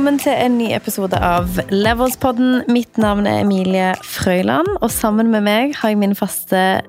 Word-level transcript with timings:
velkommen 0.00 0.16
til 0.22 0.32
en 0.32 0.54
ny 0.56 0.70
episode 0.72 1.18
av 1.20 1.58
Levelspodden. 1.68 2.62
Mitt 2.72 2.96
navn 2.96 3.26
er 3.28 3.42
Emilie 3.42 3.90
Frøyland, 4.00 4.78
og 4.80 4.88
sammen 4.88 5.28
med 5.28 5.44
meg 5.44 5.74
har 5.76 5.90
jeg 5.92 5.98
min 6.00 6.14
faste 6.16 6.80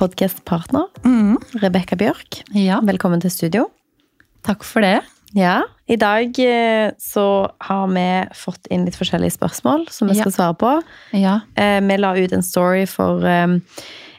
podkastpartner, 0.00 0.86
Mm. 1.04 1.36
Rebekka 1.60 1.94
Bjørk. 2.00 2.40
Ja, 2.56 2.80
Velkommen 2.80 3.20
til 3.20 3.30
studio. 3.30 3.66
takk 4.44 4.64
for 4.64 4.80
det. 4.80 5.02
Ja, 5.34 5.60
I 5.86 5.96
dag 5.96 6.32
eh, 6.40 6.92
så 6.98 7.50
har 7.60 7.86
vi 7.88 8.28
fått 8.34 8.66
inn 8.70 8.86
litt 8.86 8.96
forskjellige 8.96 9.36
spørsmål 9.36 9.90
som 9.90 10.08
vi 10.08 10.14
Ja. 10.16 10.22
skal 10.22 10.32
svare 10.32 10.56
på. 10.56 10.82
Ja. 11.12 11.40
Eh, 11.54 11.80
Vi 11.80 11.96
la 11.98 12.14
ut 12.16 12.32
en 12.32 12.42
story 12.42 12.86
for 12.86 13.26
eh, 13.26 13.58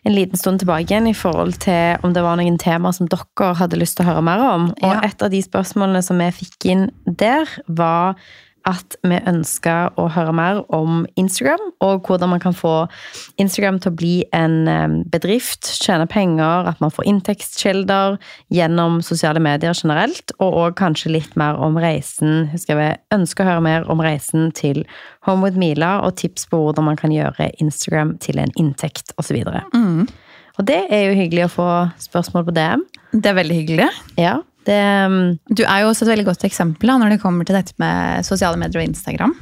en 0.03 0.15
liten 0.15 0.39
stund 0.39 0.59
tilbake 0.61 0.89
igjen 0.89 1.07
i 1.07 1.15
forhold 1.15 1.57
til 1.63 2.03
om 2.03 2.13
det 2.15 2.23
var 2.25 2.39
noen 2.39 2.57
temaer 2.61 2.95
som 2.95 3.09
dere 3.11 3.53
hadde 3.59 3.79
lyst 3.79 3.97
til 3.97 4.05
å 4.05 4.11
høre 4.11 4.25
mer 4.25 4.43
om. 4.43 4.71
Og 4.83 5.05
et 5.05 5.23
av 5.23 5.31
de 5.31 5.39
spørsmålene 5.43 6.03
som 6.03 6.19
vi 6.19 6.31
fikk 6.43 6.67
inn 6.73 6.89
der, 7.05 7.47
var 7.67 8.19
at 8.69 8.95
vi 9.03 9.17
ønska 9.29 9.91
å 9.99 10.05
høre 10.13 10.33
mer 10.35 10.61
om 10.73 11.03
Instagram, 11.19 11.61
og 11.83 12.07
hvordan 12.07 12.31
man 12.33 12.41
kan 12.43 12.55
få 12.55 12.85
Instagram 13.41 13.79
til 13.83 13.91
å 13.91 13.97
bli 13.99 14.13
en 14.35 14.55
eh, 14.71 14.97
bedrift, 15.13 15.67
tjene 15.83 16.07
penger, 16.09 16.69
at 16.71 16.79
man 16.83 16.93
får 16.93 17.07
inntektskilder 17.11 18.17
gjennom 18.53 19.01
sosiale 19.05 19.41
medier 19.43 19.75
generelt, 19.75 20.35
og 20.39 20.59
òg 20.63 20.77
kanskje 20.79 21.13
litt 21.17 21.35
mer 21.39 21.59
om 21.59 21.79
reisen. 21.81 22.47
Husker 22.53 22.79
vi 22.79 22.89
ønsker 23.15 23.45
å 23.45 23.53
høre 23.53 23.65
mer 23.67 23.89
om 23.91 24.03
reisen 24.03 24.51
til 24.55 24.83
Home 25.27 25.43
with 25.45 25.59
Mila, 25.59 25.97
og 26.05 26.17
tips 26.21 26.47
på 26.51 26.61
hvordan 26.61 26.91
man 26.91 26.99
kan 26.99 27.13
gjøre 27.13 27.51
Instagram 27.63 28.17
til 28.23 28.39
en 28.43 28.53
inntekt, 28.59 29.15
osv. 29.19 29.43
Mm. 29.75 30.07
Og 30.53 30.65
det 30.69 30.83
er 30.93 31.07
jo 31.07 31.17
hyggelig 31.17 31.47
å 31.47 31.53
få 31.53 31.69
spørsmål 32.01 32.47
på 32.47 32.55
DM. 32.55 32.83
Det 33.13 33.29
er 33.29 33.37
veldig 33.37 33.61
hyggelig. 33.61 33.91
Ja, 34.21 34.39
det 34.67 34.83
um, 35.07 35.35
Du 35.49 35.63
er 35.63 35.83
jo 35.83 35.89
også 35.91 36.05
et 36.05 36.13
veldig 36.13 36.27
godt 36.31 36.45
eksempel 36.47 36.91
da, 36.91 36.99
når 37.01 37.15
det 37.15 37.23
kommer 37.23 37.47
til 37.47 37.57
dette 37.57 37.75
med 37.81 38.25
sosiale 38.27 38.59
medier 38.59 38.81
og 38.81 38.89
Instagram. 38.89 39.35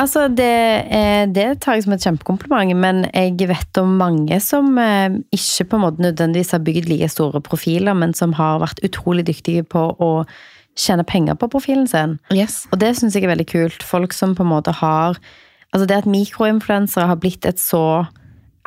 Altså, 0.00 0.24
det, 0.32 0.48
er, 0.90 1.28
det 1.30 1.60
tar 1.62 1.76
jeg 1.76 1.84
som 1.84 1.94
et 1.94 2.02
kjempekompliment, 2.02 2.72
men 2.80 3.04
jeg 3.12 3.48
vet 3.50 3.78
om 3.78 3.92
mange 4.00 4.38
som 4.42 4.72
eh, 4.80 5.20
ikke 5.34 5.68
på 5.68 5.78
en 5.78 5.84
måte 5.84 6.02
nødvendigvis 6.02 6.54
har 6.56 6.64
bygd 6.64 6.88
like 6.90 7.10
store 7.12 7.42
profiler, 7.44 7.94
men 7.94 8.16
som 8.16 8.32
har 8.38 8.62
vært 8.64 8.82
utrolig 8.86 9.26
dyktige 9.28 9.62
på 9.62 9.84
å 10.02 10.10
tjene 10.78 11.04
penger 11.04 11.36
på 11.38 11.50
profilen 11.52 11.86
sin. 11.86 12.16
Yes. 12.34 12.64
Og 12.72 12.80
det 12.80 12.94
syns 12.98 13.14
jeg 13.14 13.28
er 13.28 13.34
veldig 13.34 13.46
kult. 13.52 13.84
Folk 13.86 14.16
som 14.16 14.34
på 14.34 14.46
en 14.46 14.54
måte 14.54 14.74
har 14.82 15.20
Altså 15.72 15.86
det 15.88 16.02
at 16.02 16.04
mikroinfluensere 16.04 17.06
har 17.08 17.16
blitt 17.16 17.46
et 17.48 17.56
så 17.56 18.04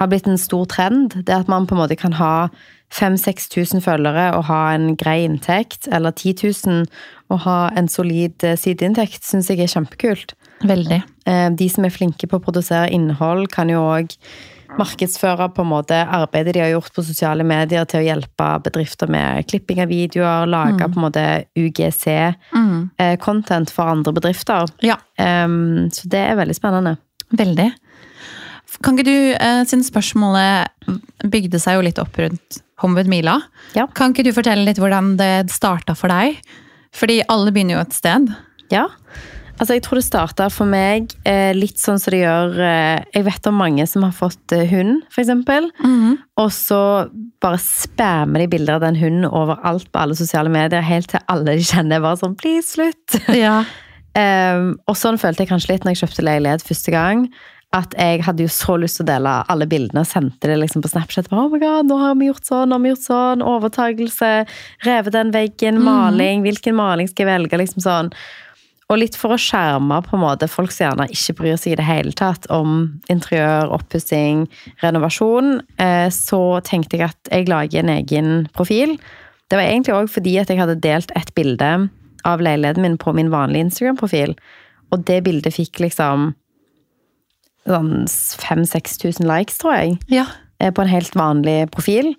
har 0.01 0.07
blitt 0.09 0.25
en 0.25 0.39
stor 0.41 0.65
trend. 0.65 1.13
Det 1.27 1.35
at 1.35 1.51
man 1.51 1.67
på 1.69 1.75
en 1.75 1.83
måte 1.83 1.97
kan 1.99 2.15
ha 2.17 2.47
5000-6000 2.93 3.81
følgere 3.83 4.27
og 4.37 4.43
ha 4.49 4.59
en 4.75 4.95
grei 4.99 5.23
inntekt, 5.25 5.87
eller 5.91 6.11
10 6.11 6.33
000 6.67 6.85
og 7.33 7.39
ha 7.47 7.59
en 7.75 7.87
solid 7.89 8.43
eh, 8.45 8.57
sideinntekt, 8.57 9.23
syns 9.25 9.49
jeg 9.49 9.59
er 9.65 9.71
kjempekult. 9.71 10.33
Veldig. 10.63 11.01
Eh, 11.27 11.49
De 11.57 11.69
som 11.69 11.85
er 11.85 11.89
flinke 11.95 12.27
på 12.29 12.37
å 12.37 12.43
produsere 12.45 12.91
innhold, 12.93 13.47
kan 13.51 13.69
jo 13.69 13.79
òg 13.81 14.07
markedsføre 14.75 15.47
på 15.55 15.61
en 15.63 15.69
måte 15.69 15.95
arbeidet 16.03 16.53
de 16.55 16.59
har 16.59 16.69
gjort 16.73 16.91
på 16.95 17.03
sosiale 17.05 17.43
medier 17.47 17.85
til 17.87 17.99
å 18.01 18.05
hjelpe 18.07 18.47
bedrifter 18.65 19.07
med 19.07 19.45
klipping 19.47 19.79
av 19.83 19.87
videoer, 19.87 20.45
lage 20.51 20.83
på 20.89 20.95
en 20.99 21.05
måte 21.05 21.23
UGC-content 21.55 23.69
for 23.71 23.83
andre 23.93 24.11
bedrifter. 24.13 24.65
Ja, 24.83 24.95
Um, 25.15 25.87
så 25.95 26.09
det 26.11 26.19
er 26.19 26.35
veldig 26.35 26.55
spennende. 26.57 26.97
veldig. 27.31 27.69
Kan 28.83 28.97
ikke 28.97 29.07
du, 29.07 29.17
eh, 29.33 29.61
siden 29.67 29.85
spørsmålet 29.85 30.67
bygde 31.31 31.59
seg 31.61 31.77
jo 31.77 31.85
litt 31.85 31.99
opp 32.01 32.17
rundt 32.19 32.61
Hombud 32.83 33.07
Mila, 33.07 33.37
Ja. 33.73 33.87
kan 33.87 34.11
ikke 34.13 34.25
du 34.25 34.33
fortelle 34.35 34.65
litt 34.65 34.77
hvordan 34.81 35.15
det 35.17 35.49
starta 35.49 35.95
for 35.95 36.11
deg? 36.11 36.41
Fordi 36.95 37.21
alle 37.29 37.51
begynner 37.51 37.77
jo 37.77 37.85
et 37.85 37.93
sted. 37.95 38.35
Ja. 38.71 38.87
Altså, 39.55 39.77
jeg 39.77 39.83
tror 39.85 39.95
det 40.01 40.03
starta 40.03 40.49
for 40.51 40.67
meg 40.67 41.13
eh, 41.23 41.53
litt 41.55 41.79
sånn 41.79 41.99
som 42.01 42.11
det 42.11 42.25
gjør 42.25 42.57
eh, 42.59 43.03
Jeg 43.15 43.23
vet 43.23 43.47
om 43.47 43.55
mange 43.55 43.85
som 43.87 44.03
har 44.03 44.11
fått 44.11 44.51
eh, 44.51 44.65
hund, 44.67 45.05
for 45.09 45.23
eksempel. 45.23 45.69
Og 46.35 46.49
så 46.51 46.79
bare 47.43 47.59
spammer 47.63 48.43
de 48.43 48.49
bilder 48.51 48.75
av 48.75 48.83
den 48.83 48.99
hunden 48.99 49.29
overalt 49.29 49.87
på 49.93 50.01
alle 50.01 50.17
sosiale 50.19 50.51
medier, 50.51 50.83
helt 50.83 51.07
til 51.13 51.23
alle 51.31 51.55
de 51.55 51.63
kjenner 51.63 52.03
bare 52.03 52.19
sånn 52.19 52.35
Please, 52.35 52.73
slutt! 52.75 53.15
Ja. 53.31 53.61
Um, 54.15 54.73
og 54.91 54.99
sånn 54.99 55.19
følte 55.19 55.43
jeg 55.45 55.51
kanskje 55.53 55.71
litt 55.73 55.87
når 55.87 55.95
jeg 55.95 56.03
kjøpte 56.03 56.27
leilighet 56.27 56.67
første 56.67 56.91
gang. 56.91 57.25
At 57.75 57.95
jeg 57.97 58.21
hadde 58.23 58.45
jo 58.45 58.51
så 58.51 58.77
lyst 58.79 58.99
til 58.99 59.07
å 59.07 59.09
dele 59.09 59.31
alle 59.51 59.65
bildene 59.67 60.05
og 60.05 60.07
sendte 60.07 60.47
det 60.47 60.55
liksom 60.61 60.83
på 60.83 60.91
Snapchat. 60.93 61.27
Bare, 61.31 61.47
oh 61.47 61.51
my 61.51 61.59
god, 61.59 61.89
nå 61.89 61.97
har 61.99 62.15
vi 62.19 62.29
gjort 62.29 62.47
sånn, 62.47 62.69
nå 62.69 62.77
har 62.77 62.83
vi 62.85 62.93
gjort 62.93 63.07
sånn, 63.07 63.43
overtagelse, 63.43 64.31
revet 64.85 65.15
den 65.17 65.33
veggen, 65.35 65.81
maling, 65.83 66.45
hvilken 66.45 66.77
maling 66.77 67.09
skal 67.11 67.25
jeg 67.25 67.33
velge, 67.33 67.59
liksom 67.59 67.83
sånn. 67.83 68.13
Og 68.85 68.99
litt 69.01 69.15
for 69.17 69.33
å 69.33 69.41
skjerme 69.41 69.97
på 70.05 70.13
en 70.13 70.21
måte 70.21 70.47
folk 70.51 70.69
som 70.73 70.85
gjerne 70.85 71.07
ikke 71.09 71.33
bryr 71.39 71.57
seg 71.57 71.73
i 71.73 71.77
det 71.79 71.87
hele 71.87 72.13
tatt 72.17 72.45
om 72.53 72.99
interiør, 73.09 73.71
oppussing, 73.73 74.45
renovasjon, 74.83 75.57
eh, 75.81 76.07
så 76.13 76.41
tenkte 76.65 76.99
jeg 76.99 77.09
at 77.09 77.31
jeg 77.33 77.49
lager 77.49 77.81
en 77.81 77.93
egen 77.95 78.29
profil. 78.53 78.93
Det 79.49 79.57
var 79.57 79.65
egentlig 79.65 79.95
òg 79.97 80.11
fordi 80.13 80.37
at 80.41 80.53
jeg 80.53 80.61
hadde 80.61 80.77
delt 80.85 81.13
et 81.17 81.33
bilde 81.37 81.71
av 82.25 82.41
leiligheten 82.45 82.85
min 82.85 82.97
på 83.01 83.13
min 83.17 83.33
vanlige 83.33 83.67
Instagram-profil. 83.67 84.35
Og 84.93 85.05
det 85.09 85.23
bildet 85.25 85.57
fikk 85.57 85.81
liksom 85.81 86.35
sånn 87.67 88.05
5000-6000 88.07 89.25
likes, 89.29 89.57
tror 89.61 89.75
jeg. 89.79 89.97
Ja. 90.11 90.25
eh, 90.59 90.71
På 90.71 90.81
en 90.85 90.91
helt 90.91 91.13
vanlig 91.17 91.69
profil. 91.71 92.13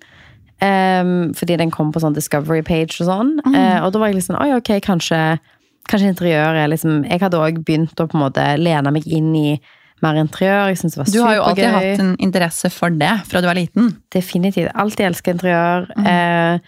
Um, 0.59 1.33
fordi 1.37 1.55
den 1.59 1.69
kom 1.69 1.91
på 1.93 2.01
sånn 2.01 2.15
Discovery 2.17 2.63
page 2.65 2.97
og 3.03 3.05
sånn. 3.11 3.35
Eh, 3.53 3.77
og 3.85 3.91
da 3.93 3.99
var 4.01 4.09
jeg 4.09 4.17
liksom 4.17 4.39
Oi, 4.41 4.55
ok, 4.57 4.71
kanskje, 4.81 5.19
kanskje 5.87 6.09
interiør 6.09 6.57
er 6.63 6.71
liksom 6.71 7.03
Jeg 7.05 7.21
hadde 7.21 7.37
òg 7.37 7.59
begynt 7.63 7.93
å 8.01 8.07
på 8.09 8.17
en 8.17 8.23
måte 8.23 8.45
lene 8.57 8.89
meg 8.95 9.05
inn 9.05 9.29
i 9.37 9.61
mer 10.01 10.17
interiør. 10.17 10.71
Jeg 10.71 10.77
synes 10.81 10.93
det 10.95 10.99
var 11.03 11.07
supergøy. 11.11 11.17
Du 11.21 11.25
har 11.27 11.35
jo 11.37 11.45
alltid 11.51 11.71
hatt 11.75 12.01
en 12.03 12.11
interesse 12.25 12.69
for 12.73 12.89
det 12.89 13.13
fra 13.29 13.41
du 13.41 13.47
var 13.49 13.57
liten. 13.57 13.95
Definitivt. 14.13 14.73
Alltid 14.77 15.07
elska 15.11 15.33
interiør. 15.37 15.87
Eh, 16.05 16.59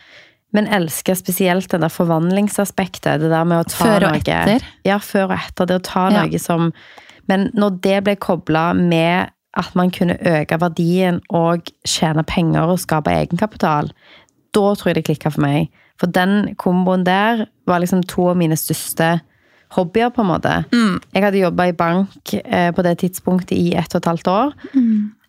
men 0.53 0.65
elsker 0.73 1.13
spesielt 1.17 1.69
den 1.69 1.81
der 1.85 1.89
forvandlingsaspektet. 1.93 3.19
Det 3.21 3.29
der 3.29 3.43
med 3.45 3.61
å 3.65 3.67
ta 3.69 3.83
Før 3.85 4.05
og 4.07 4.15
noe 4.15 4.21
etter. 4.21 4.65
Ja, 4.85 4.97
før 5.01 5.27
og 5.31 5.35
etter. 5.37 5.65
Det 5.69 5.77
å 5.81 5.83
ta 5.85 6.07
Ja. 6.09 6.23
noe 6.25 6.39
som 6.41 6.71
Men 7.29 7.49
når 7.57 7.77
det 7.83 7.99
ble 8.07 8.15
kobla 8.19 8.71
med 8.77 9.29
at 9.57 9.75
man 9.77 9.91
kunne 9.93 10.17
øke 10.25 10.59
verdien 10.61 11.19
og 11.35 11.69
tjene 11.87 12.23
penger 12.27 12.69
og 12.73 12.81
skape 12.81 13.13
egenkapital, 13.13 13.89
da 14.55 14.65
tror 14.73 14.91
jeg 14.91 14.99
det 14.99 15.05
klikka 15.09 15.31
for 15.33 15.45
meg. 15.45 15.69
For 15.99 16.09
den 16.09 16.55
komboen 16.61 17.05
der 17.05 17.45
var 17.67 17.81
liksom 17.83 18.03
to 18.07 18.29
av 18.31 18.39
mine 18.39 18.57
største 18.57 19.19
hobbyer, 19.75 20.09
på 20.09 20.23
en 20.23 20.29
måte. 20.31 20.53
Jeg 21.13 21.23
hadde 21.23 21.43
jobba 21.43 21.69
i 21.69 21.77
bank 21.77 22.33
eh, 22.33 22.71
på 22.73 22.85
det 22.85 22.95
tidspunktet 23.03 23.57
i 23.57 23.75
ett 23.77 23.93
og 23.93 24.01
et 24.01 24.09
halvt 24.09 24.29
år. 24.33 24.53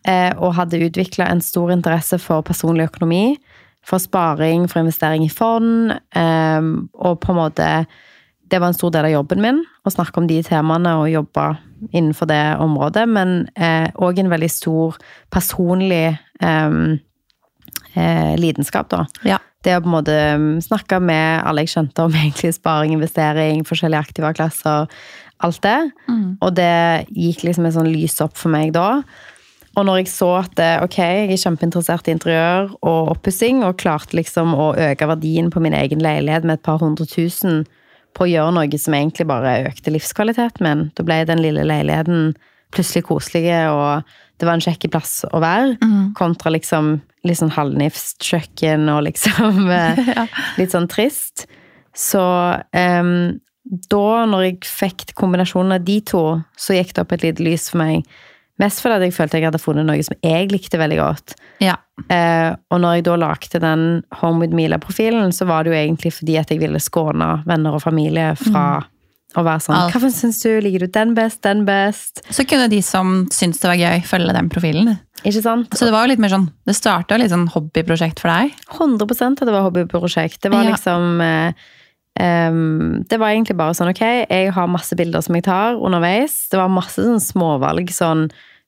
Eh, 0.09 0.31
og 0.41 0.55
hadde 0.57 0.81
utvikla 0.81 1.27
en 1.29 1.41
stor 1.45 1.69
interesse 1.71 2.17
for 2.21 2.41
personlig 2.41 2.89
økonomi. 2.89 3.37
For 3.85 4.01
sparing, 4.01 4.67
for 4.69 4.81
investering 4.81 5.25
i 5.25 5.29
fond. 5.29 5.91
Eh, 5.91 6.61
og 6.93 7.19
på 7.21 7.33
en 7.33 7.41
måte 7.41 7.69
Det 8.51 8.59
var 8.59 8.71
en 8.71 8.75
stor 8.75 8.91
del 8.91 9.07
av 9.07 9.13
jobben 9.13 9.41
min 9.43 9.61
å 9.87 9.93
snakke 9.93 10.19
om 10.19 10.27
de 10.27 10.41
temaene 10.43 10.97
og 10.99 11.07
jobbe 11.11 11.45
innenfor 11.95 12.27
det 12.29 12.41
området. 12.61 13.05
Men 13.07 13.45
òg 13.95 14.19
en 14.19 14.31
veldig 14.33 14.49
stor 14.51 14.97
personlig 15.31 16.09
eh, 16.43 16.75
eh, 17.95 18.33
lidenskap, 18.39 18.91
da. 18.91 19.05
Ja. 19.27 19.39
Det 19.61 19.75
å 19.77 19.81
på 19.83 19.91
en 19.91 19.93
måte 19.93 20.13
mm, 20.41 20.61
snakke 20.65 20.97
med 21.03 21.43
alle 21.45 21.65
jeg 21.65 21.75
skjønte 21.75 22.07
om 22.07 22.15
egentlig 22.21 22.55
sparing, 22.57 22.95
investering, 22.97 23.65
forskjellige 23.67 24.07
aktive 24.07 24.33
klasser, 24.37 24.89
alt 25.41 25.61
det. 25.65 25.77
Og 26.41 26.55
det 26.57 27.07
gikk 27.09 27.45
liksom 27.47 27.67
et 27.67 27.77
sånn 27.77 27.91
lys 27.91 28.19
opp 28.21 28.35
for 28.37 28.53
meg 28.53 28.73
da. 28.75 29.03
Og 29.79 29.85
når 29.87 30.01
jeg 30.01 30.09
så 30.11 30.29
at 30.41 30.55
det, 30.59 30.71
ok, 30.83 30.97
jeg 30.99 31.27
er 31.31 31.39
kjempeinteressert 31.39 32.09
i 32.09 32.15
interiør 32.15 32.73
og 32.81 33.13
oppussing, 33.13 33.61
og 33.63 33.79
klarte 33.79 34.17
liksom 34.19 34.51
å 34.51 34.73
øke 34.75 35.07
verdien 35.07 35.47
på 35.53 35.63
min 35.63 35.77
egen 35.77 36.03
leilighet 36.03 36.43
med 36.43 36.59
et 36.59 36.65
par 36.65 36.81
hundre 36.83 37.07
tusen 37.07 37.63
på 38.17 38.25
å 38.25 38.31
gjøre 38.31 38.55
noe 38.55 38.79
som 38.81 38.95
egentlig 38.97 39.27
bare 39.29 39.59
økte 39.69 39.93
livskvaliteten 39.93 40.65
min, 40.65 40.87
da 40.97 41.05
ble 41.07 41.21
den 41.29 41.43
lille 41.43 41.65
leiligheten 41.67 42.33
plutselig 42.71 43.05
koselig, 43.07 43.45
og 43.71 44.03
det 44.39 44.47
var 44.47 44.57
en 44.57 44.63
kjekk 44.63 44.89
plass 44.93 45.21
å 45.27 45.41
være, 45.43 45.75
kontra 46.17 46.53
liksom 46.55 46.99
litt 47.27 47.37
sånn 47.37 47.53
halvnifst 47.53 48.23
kjøkken 48.25 48.89
og 48.89 49.03
liksom 49.09 49.67
eh, 49.77 50.01
litt 50.59 50.73
sånn 50.73 50.89
trist. 50.91 51.45
Så 51.93 52.23
um, 52.71 53.13
da, 53.91 54.05
når 54.27 54.47
jeg 54.47 54.59
fikk 54.65 55.11
kombinasjonen 55.19 55.77
av 55.77 55.85
de 55.85 55.99
to, 56.07 56.23
så 56.57 56.77
gikk 56.77 56.95
det 56.95 57.03
opp 57.03 57.15
et 57.15 57.27
lite 57.27 57.45
lys 57.45 57.69
for 57.71 57.83
meg. 57.83 58.07
Mest 58.61 58.83
fordi 58.83 59.07
jeg 59.07 59.15
følte 59.15 59.39
jeg 59.39 59.47
hadde 59.49 59.61
funnet 59.61 59.87
noe 59.87 60.03
som 60.05 60.17
jeg 60.21 60.51
likte 60.53 60.79
veldig 60.81 60.99
godt. 60.99 61.35
Ja. 61.63 61.75
Eh, 62.07 62.51
og 62.71 62.81
når 62.83 62.99
jeg 62.99 63.07
da 63.07 63.17
lagde 63.19 63.61
den 63.63 63.85
Home 64.21 64.43
with 64.43 64.55
Mila-profilen, 64.57 65.33
så 65.35 65.47
var 65.49 65.65
det 65.65 65.73
jo 65.73 65.79
egentlig 65.79 66.13
fordi 66.17 66.37
at 66.41 66.53
jeg 66.53 66.61
ville 66.61 66.81
skåne 66.81 67.41
venner 67.49 67.77
og 67.77 67.83
familie 67.83 68.31
fra 68.39 68.65
å 69.31 69.43
være 69.47 69.63
sånn 69.63 69.77
Alt. 69.77 69.95
Hva 69.95 70.09
syns 70.11 70.41
du? 70.43 70.49
Liker 70.63 70.85
du 70.85 70.91
den 70.91 71.13
best? 71.15 71.41
Den 71.45 71.65
best? 71.67 72.23
Så 72.33 72.43
kunne 72.47 72.69
de 72.71 72.81
som 72.83 73.25
syntes 73.31 73.61
det 73.63 73.69
var 73.71 73.79
gøy, 73.79 74.01
følge 74.07 74.35
den 74.35 74.49
profilen. 74.51 74.95
Ikke 75.21 75.43
sant? 75.45 75.77
Så 75.77 75.87
det 75.87 75.93
var 75.93 76.05
jo 76.05 76.11
litt 76.13 76.23
mer 76.23 76.33
sånn, 76.33 76.49
det 76.67 76.75
starta 76.75 77.19
litt 77.21 77.31
sånn 77.31 77.47
hobbyprosjekt 77.53 78.19
for 78.23 78.33
deg. 78.33 78.57
100 78.73 79.05
at 79.31 79.45
det 79.45 79.53
var 79.53 79.67
hobbyprosjekt. 79.69 80.41
Det 80.43 80.51
var 80.51 80.65
Ja. 80.65 80.73
liksom 80.75 81.21
eh, 81.21 81.53
Um, 82.19 83.03
det 83.07 83.17
var 83.21 83.31
egentlig 83.31 83.55
bare 83.55 83.73
sånn, 83.73 83.89
ok, 83.93 84.01
jeg 84.27 84.51
har 84.51 84.67
masse 84.67 84.95
bilder 84.99 85.23
som 85.23 85.35
jeg 85.37 85.45
tar 85.47 85.77
underveis. 85.79 86.49
Det 86.51 86.59
var 86.59 86.67
masse 86.67 86.99
sånn 86.99 87.23
småvalg 87.23 87.87
sånn 87.95 88.25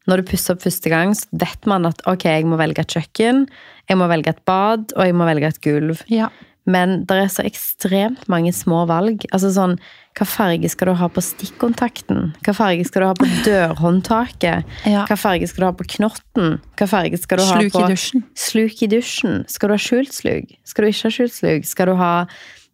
Når 0.10 0.20
du 0.20 0.32
pusser 0.34 0.56
opp 0.56 0.64
første 0.66 0.92
gang, 0.92 1.14
så 1.16 1.28
vet 1.40 1.68
man 1.70 1.88
at 1.88 2.02
ok, 2.10 2.26
jeg 2.28 2.48
må 2.50 2.60
velge 2.60 2.84
et 2.84 2.96
kjøkken, 2.96 3.46
jeg 3.90 4.00
må 4.00 4.08
velge 4.12 4.34
et 4.34 4.42
bad, 4.48 4.92
og 4.98 5.08
jeg 5.08 5.16
må 5.16 5.28
velge 5.30 5.54
et 5.54 5.62
gulv. 5.64 6.02
Ja. 6.12 6.28
Men 6.70 7.02
det 7.10 7.18
er 7.20 7.32
så 7.32 7.44
ekstremt 7.44 8.24
mange 8.32 8.54
små 8.56 8.86
valg. 8.88 9.26
Altså 9.36 9.52
sånn, 9.56 9.78
Hva 10.14 10.28
farge 10.30 10.70
skal 10.70 10.92
du 10.92 10.94
ha 11.00 11.08
på 11.10 11.24
stikkontakten? 11.26 12.36
Hva 12.46 12.54
farge 12.54 12.86
skal 12.86 13.02
du 13.02 13.08
ha 13.10 13.16
på 13.18 13.28
dørhåndtaket? 13.48 14.76
Ja. 14.86 15.08
Hva 15.10 15.18
farge 15.18 15.48
skal 15.50 15.64
du 15.64 15.68
ha 15.72 15.74
på 15.80 15.88
knotten? 15.96 16.60
Hva 16.78 16.88
farge 16.92 17.18
skal 17.18 17.42
du 17.42 17.46
Sluk 17.48 17.74
ha 17.74 17.82
på 17.82 17.90
dusjen. 17.90 18.26
Sluk 18.38 18.84
i 18.86 18.92
dusjen. 18.92 19.42
Skal 19.50 19.72
du 19.72 19.74
ha 19.74 19.82
skjult 19.82 20.14
slug? 20.14 20.54
Skal 20.70 20.86
du 20.86 20.92
ikke 20.92 21.10
ha 21.10 21.16
skjult 21.18 21.36
slug? 21.36 21.66
Skal 21.66 21.90
du 21.90 21.96
ha 22.00 22.14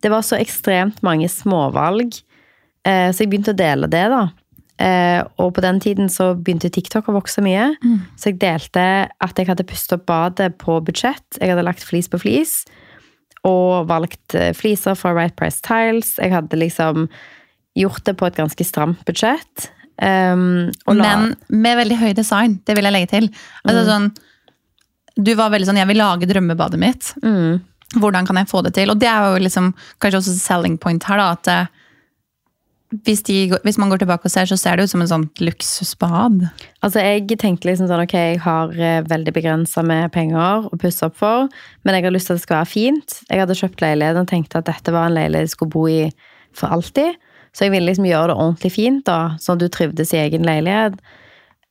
Det 0.04 0.12
var 0.12 0.22
så 0.24 0.38
ekstremt 0.40 1.02
mange 1.04 1.28
småvalg, 1.28 2.22
eh, 2.88 3.10
så 3.12 3.24
jeg 3.24 3.32
begynte 3.32 3.52
å 3.52 3.58
dele 3.58 3.88
det, 3.92 4.06
da. 4.12 4.30
Eh, 4.80 5.22
og 5.42 5.54
på 5.58 5.64
den 5.64 5.82
tiden 5.84 6.08
så 6.12 6.32
begynte 6.40 6.72
TikTok 6.72 7.10
å 7.12 7.18
vokse 7.18 7.44
mye. 7.44 7.74
Så 8.16 8.32
jeg 8.32 8.40
delte 8.40 8.84
at 9.12 9.40
jeg 9.40 9.50
hadde 9.50 9.68
pustet 9.68 9.98
opp 9.98 10.06
badet 10.08 10.54
på 10.62 10.80
budsjett. 10.88 11.26
Jeg 11.40 11.52
hadde 11.52 11.66
lagt 11.68 11.84
flis 11.84 12.08
på 12.12 12.22
flis. 12.22 12.62
Og 13.48 13.90
valgt 13.90 14.36
eh, 14.36 14.54
fliser 14.56 14.96
fra 15.00 15.12
Right 15.16 15.36
Price 15.36 15.60
Tiles. 15.66 16.16
Jeg 16.20 16.32
hadde 16.32 16.60
liksom 16.60 17.10
gjort 17.80 18.06
det 18.08 18.16
på 18.20 18.28
et 18.28 18.40
ganske 18.40 18.66
stramt 18.68 19.04
budsjett. 19.08 19.70
Um, 20.00 20.72
Men 20.88 21.34
med 21.52 21.76
veldig 21.76 21.98
høy 22.00 22.14
design, 22.16 22.62
det 22.64 22.78
vil 22.78 22.88
jeg 22.88 22.96
legge 22.96 23.12
til. 23.12 23.26
Altså, 23.66 23.84
sånn, 23.88 24.06
du 25.20 25.34
var 25.36 25.52
veldig 25.52 25.68
sånn, 25.68 25.80
jeg 25.82 25.90
vil 25.90 26.00
lage 26.00 26.30
drømmebadet 26.30 26.80
mitt. 26.80 27.12
mm, 27.20 27.60
Hvordan 28.00 28.28
kan 28.28 28.38
jeg 28.38 28.48
få 28.48 28.62
det 28.64 28.76
til? 28.78 28.92
Og 28.94 29.00
det 29.02 29.10
er 29.10 29.28
jo 29.28 29.44
liksom 29.44 29.74
kanskje 30.00 30.22
også 30.22 30.36
selling 30.40 30.78
point 30.78 31.04
her, 31.04 31.18
da. 31.20 31.32
At 31.36 31.52
eh, 31.52 31.79
hvis, 32.90 33.22
de, 33.28 33.52
hvis 33.64 33.78
man 33.78 33.92
går 33.92 34.02
tilbake 34.02 34.26
og 34.26 34.32
ser, 34.34 34.50
så 34.50 34.58
ser 34.58 34.78
det 34.78 34.88
ut 34.88 34.92
som 34.92 35.04
en 35.04 35.10
sånn 35.12 35.28
luksusbad. 35.46 36.40
Altså, 36.82 37.04
jeg 37.06 37.38
tenkte 37.38 37.70
liksom 37.70 37.86
sånn, 37.90 38.02
ok, 38.02 38.16
jeg 38.18 38.40
har 38.42 38.74
eh, 38.74 39.02
veldig 39.06 39.34
begrenset 39.36 39.86
med 39.86 40.10
penger 40.16 40.66
å 40.66 40.80
pusse 40.82 41.06
opp 41.06 41.20
for, 41.20 41.52
men 41.86 41.98
jeg 41.98 42.08
har 42.08 42.16
lyst 42.16 42.32
til 42.32 42.36
at 42.36 42.42
det 42.42 42.46
skal 42.48 42.58
være 42.64 42.72
fint. 42.72 43.18
Jeg 43.30 43.44
hadde 43.44 43.58
kjøpt 43.60 43.84
leiligheten 43.86 44.26
og 44.26 44.32
tenkte 44.32 44.62
at 44.62 44.70
dette 44.72 44.94
var 44.96 45.06
en 45.06 45.18
leilighet 45.20 45.46
jeg 45.46 45.54
skulle 45.54 45.76
bo 45.76 45.86
i 45.92 46.08
for 46.58 46.74
alltid. 46.74 47.20
Så 47.54 47.68
jeg 47.68 47.76
ville 47.76 47.90
liksom 47.92 48.08
gjøre 48.10 48.32
det 48.32 48.40
ordentlig 48.40 48.74
fint, 48.74 49.04
da, 49.06 49.20
sånn 49.42 49.60
at 49.60 49.64
du 49.66 49.74
trivdes 49.74 50.16
i 50.16 50.22
egen 50.24 50.50
leilighet. 50.50 50.98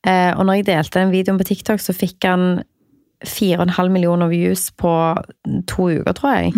Eh, 0.07 0.31
og 0.37 0.47
når 0.47 0.61
jeg 0.61 0.69
delte 0.71 1.01
den 1.01 1.11
videoen 1.11 1.41
på 1.41 1.49
TikTok, 1.51 1.83
så 1.83 1.95
fikk 1.95 2.29
han 2.29 2.61
4,5 3.27 3.91
millioner 3.91 4.31
views 4.31 4.69
på 4.79 4.93
to 5.67 5.89
uker, 5.99 6.15
tror 6.15 6.37
jeg. 6.37 6.55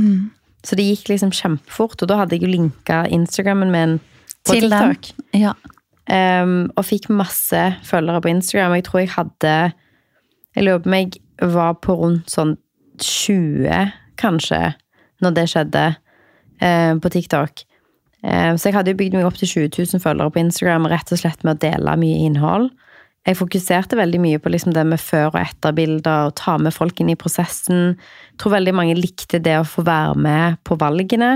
Så 0.62 0.78
det 0.78 0.86
gikk 0.86 1.10
liksom 1.10 1.34
kjempefort, 1.34 1.98
og 2.04 2.10
da 2.12 2.20
hadde 2.22 2.38
jeg 2.38 2.46
jo 2.46 2.54
linka 2.54 3.02
Instagrammen 3.10 3.74
min 3.74 3.98
på 4.46 4.56
Til 4.58 4.72
den. 4.72 4.96
Ja. 5.38 5.54
Um, 6.12 6.72
og 6.76 6.86
fikk 6.86 7.10
masse 7.14 7.60
følgere 7.88 8.22
på 8.24 8.32
Instagram. 8.34 8.76
Jeg 8.80 8.88
tror 8.88 9.00
jeg 9.00 9.14
hadde 9.16 9.56
Jeg 10.56 10.64
lurer 10.66 10.82
på 10.84 10.90
om 10.90 10.96
jeg 10.98 11.12
var 11.54 11.78
på 11.80 11.96
rundt 11.96 12.32
sånn 12.32 12.58
20, 13.02 13.94
kanskje, 14.20 14.74
når 15.24 15.36
det 15.38 15.46
skjedde 15.50 15.84
uh, 15.96 16.94
på 17.02 17.12
TikTok. 17.14 17.64
Uh, 18.22 18.52
så 18.60 18.68
jeg 18.68 18.76
hadde 18.76 18.92
jo 18.92 19.00
bygd 19.00 19.16
meg 19.16 19.30
opp 19.30 19.40
til 19.40 19.48
20 19.48 19.72
000 19.96 20.04
følgere 20.04 20.34
på 20.34 20.42
Instagram 20.44 20.90
rett 20.92 21.14
og 21.16 21.22
slett 21.22 21.46
med 21.48 21.56
å 21.56 21.64
dele 21.64 21.96
mye 22.02 22.20
innhold. 22.28 22.70
Jeg 23.22 23.38
fokuserte 23.38 23.98
veldig 24.00 24.20
mye 24.22 24.42
på 24.42 24.50
liksom 24.50 24.74
det 24.74 24.84
med 24.90 25.00
før- 25.00 25.30
og 25.30 25.40
etterbilder, 25.40 26.32
og 26.32 26.36
ta 26.36 26.58
med 26.58 26.74
folk 26.74 27.00
inn 27.00 27.12
i 27.14 27.18
prosessen. 27.20 27.94
Jeg 27.94 28.42
tror 28.42 28.56
veldig 28.58 28.74
mange 28.76 28.98
likte 28.98 29.40
det 29.40 29.60
å 29.60 29.68
få 29.68 29.86
være 29.86 30.18
med 30.18 30.58
på 30.66 30.78
valgene. 30.82 31.36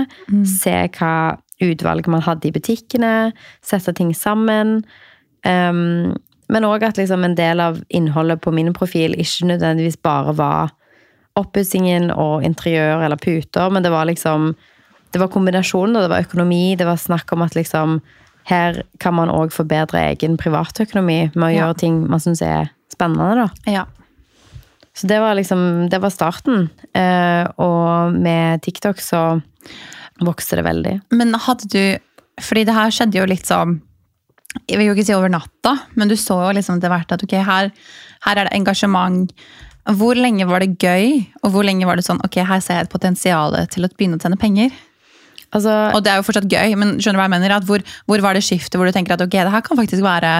Se 0.50 0.74
hva 0.98 1.38
utvalg 1.62 2.06
man 2.12 2.22
hadde 2.26 2.48
i 2.48 2.52
butikkene, 2.52 3.32
sette 3.64 3.94
ting 3.96 4.12
sammen. 4.14 4.82
Um, 5.46 6.14
men 6.52 6.64
òg 6.68 6.82
at 6.86 6.98
liksom 7.00 7.24
en 7.26 7.34
del 7.38 7.60
av 7.60 7.80
innholdet 7.90 8.40
på 8.44 8.52
min 8.54 8.72
profil 8.76 9.14
ikke 9.18 9.48
nødvendigvis 9.50 9.96
bare 10.02 10.34
var 10.38 10.70
oppussingen 11.36 12.10
og 12.14 12.44
interiør 12.46 13.02
eller 13.04 13.16
puter, 13.20 13.70
men 13.70 13.82
det 13.84 13.90
var 13.92 14.06
liksom 14.08 14.54
Det 15.12 15.20
var 15.20 15.28
kombinasjonen, 15.28 15.94
det 16.02 16.10
var 16.10 16.20
økonomi. 16.20 16.74
Det 16.76 16.84
var 16.84 16.96
snakk 16.98 17.30
om 17.32 17.40
at 17.42 17.54
liksom 17.54 18.00
her 18.50 18.82
kan 19.00 19.14
man 19.14 19.30
òg 19.30 19.52
forbedre 19.54 20.00
egen 20.10 20.36
privatøkonomi 20.36 21.30
med 21.34 21.44
å 21.46 21.52
Ja. 21.54 21.58
gjøre 21.66 21.78
ting 21.78 22.10
man 22.10 22.20
syns 22.20 22.42
er 22.42 22.70
spennende, 22.92 23.36
da. 23.46 23.70
ja. 23.70 23.84
Så 24.94 25.06
det 25.06 25.20
var 25.20 25.34
liksom 25.34 25.88
Det 25.88 26.00
var 26.00 26.10
starten. 26.10 26.68
Eh, 26.94 27.46
og 27.58 28.12
med 28.14 28.60
TikTok 28.62 28.96
så 28.98 29.40
vokste 30.24 30.56
det 30.58 30.64
veldig. 30.66 30.94
Men 31.12 31.34
hadde 31.34 31.68
du 31.72 31.82
Fordi 32.40 32.64
det 32.68 32.74
her 32.76 32.90
skjedde 32.92 33.16
jo 33.16 33.28
litt 33.28 33.48
sånn 33.48 33.78
Jeg 34.68 34.78
vil 34.78 34.90
jo 34.90 34.96
ikke 34.96 35.04
si 35.08 35.14
over 35.16 35.32
natta, 35.32 35.74
men 35.96 36.08
du 36.08 36.16
så 36.16 36.38
jo 36.46 36.54
liksom 36.56 36.78
etter 36.78 36.92
hvert 36.92 37.12
at 37.12 37.22
ok, 37.24 37.34
her, 37.44 37.70
her 38.24 38.38
er 38.40 38.48
det 38.48 38.54
engasjement. 38.56 39.32
Hvor 39.98 40.16
lenge 40.16 40.46
var 40.48 40.64
det 40.64 40.78
gøy, 40.80 41.26
og 41.44 41.52
hvor 41.52 41.66
lenge 41.66 41.86
var 41.86 42.00
det 42.00 42.06
sånn 42.06 42.22
ok, 42.24 42.40
her 42.48 42.62
ser 42.64 42.80
jeg 42.80 42.86
et 42.88 42.92
potensial 42.92 43.54
til 43.70 43.84
å 43.84 43.90
begynne 43.92 44.16
å 44.16 44.22
tjene 44.22 44.40
penger? 44.40 44.72
Altså, 45.52 45.74
Og 45.94 46.02
det 46.02 46.12
er 46.12 46.18
jo 46.18 46.26
fortsatt 46.26 46.48
gøy, 46.50 46.74
men 46.80 46.96
skjønner 46.96 47.18
du 47.18 47.20
hva 47.20 47.28
jeg 47.28 47.34
mener? 47.36 47.56
Hvor, 47.68 47.84
hvor 48.08 48.24
var 48.24 48.36
det 48.36 48.44
skiftet 48.46 48.80
hvor 48.80 48.88
du 48.88 48.96
tenker 48.96 49.14
at 49.14 49.22
ok, 49.24 49.36
det 49.36 49.52
her 49.52 49.64
kan 49.64 49.78
faktisk 49.78 50.02
være 50.04 50.32